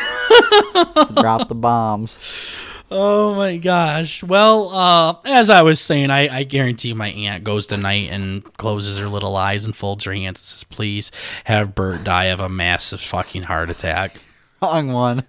[1.21, 2.55] Drop the bombs."
[2.89, 4.23] Oh my gosh.
[4.23, 8.97] Well, uh, as I was saying, I, I guarantee my aunt goes tonight and closes
[8.99, 11.11] her little eyes and folds her hands and says, please
[11.43, 14.15] have Bert die of a massive fucking heart attack.
[14.61, 15.25] Wrong one,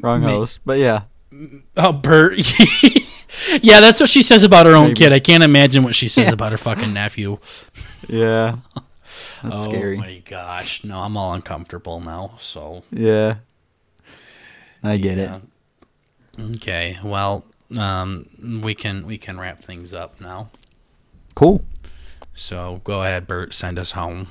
[0.00, 0.60] wrong host.
[0.64, 1.02] But yeah,
[1.76, 2.38] Oh, Bert.
[3.62, 4.98] yeah, that's what she says about her own Maybe.
[5.00, 5.12] kid.
[5.12, 6.32] I can't imagine what she says Yeah.
[6.34, 7.38] about her fucking nephew.
[8.08, 8.56] yeah,
[9.42, 9.96] that's oh scary.
[9.98, 10.84] my gosh.
[10.84, 12.36] No, I'm all uncomfortable now.
[12.38, 13.36] So, Yeah,
[14.82, 15.40] I get yeah.
[16.38, 16.56] it.
[16.56, 16.98] Okay.
[17.02, 17.44] Well,
[17.78, 18.28] um,
[18.62, 20.50] we can we can wrap things up now.
[21.34, 21.64] Cool.
[22.34, 23.52] So go ahead, Bert.
[23.54, 24.28] Send us home.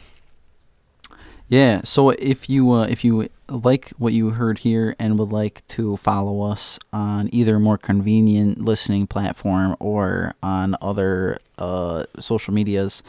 [1.47, 1.81] Yeah.
[1.83, 5.97] So if you uh, if you like what you heard here and would like to
[5.97, 13.03] follow us on either more convenient listening platform or on other uh, social medias,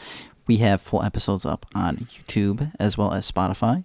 [0.47, 3.83] we have full episodes up on YouTube as well as Spotify,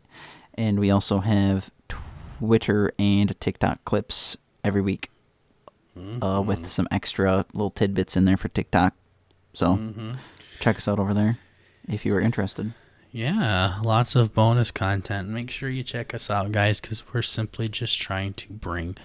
[0.54, 5.10] and we also have Twitter and TikTok clips every week,
[6.22, 8.94] uh, with some extra little tidbits in there for TikTok.
[9.52, 10.12] So Mm-hmm.
[10.60, 11.38] check us out over there
[11.88, 12.72] if you are interested.
[13.10, 15.28] Yeah, lots of bonus content.
[15.30, 18.96] Make sure you check us out, guys, because we're simply just trying to bring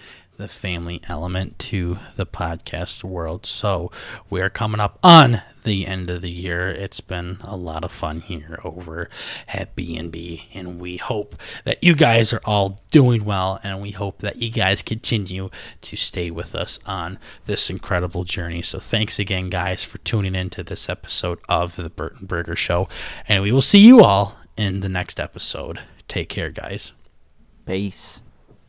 [0.43, 3.45] the family element to the podcast world.
[3.45, 3.89] So
[4.29, 6.67] we are coming up on the end of the year.
[6.67, 9.09] It's been a lot of fun here over
[9.47, 14.19] at B&B, and we hope that you guys are all doing well, and we hope
[14.19, 15.49] that you guys continue
[15.79, 18.61] to stay with us on this incredible journey.
[18.61, 22.57] So thanks again, guys, for tuning in to this episode of the Bert and Burger
[22.57, 22.89] Show,
[23.29, 25.79] and we will see you all in the next episode.
[26.09, 26.91] Take care, guys.
[27.65, 28.21] Peace.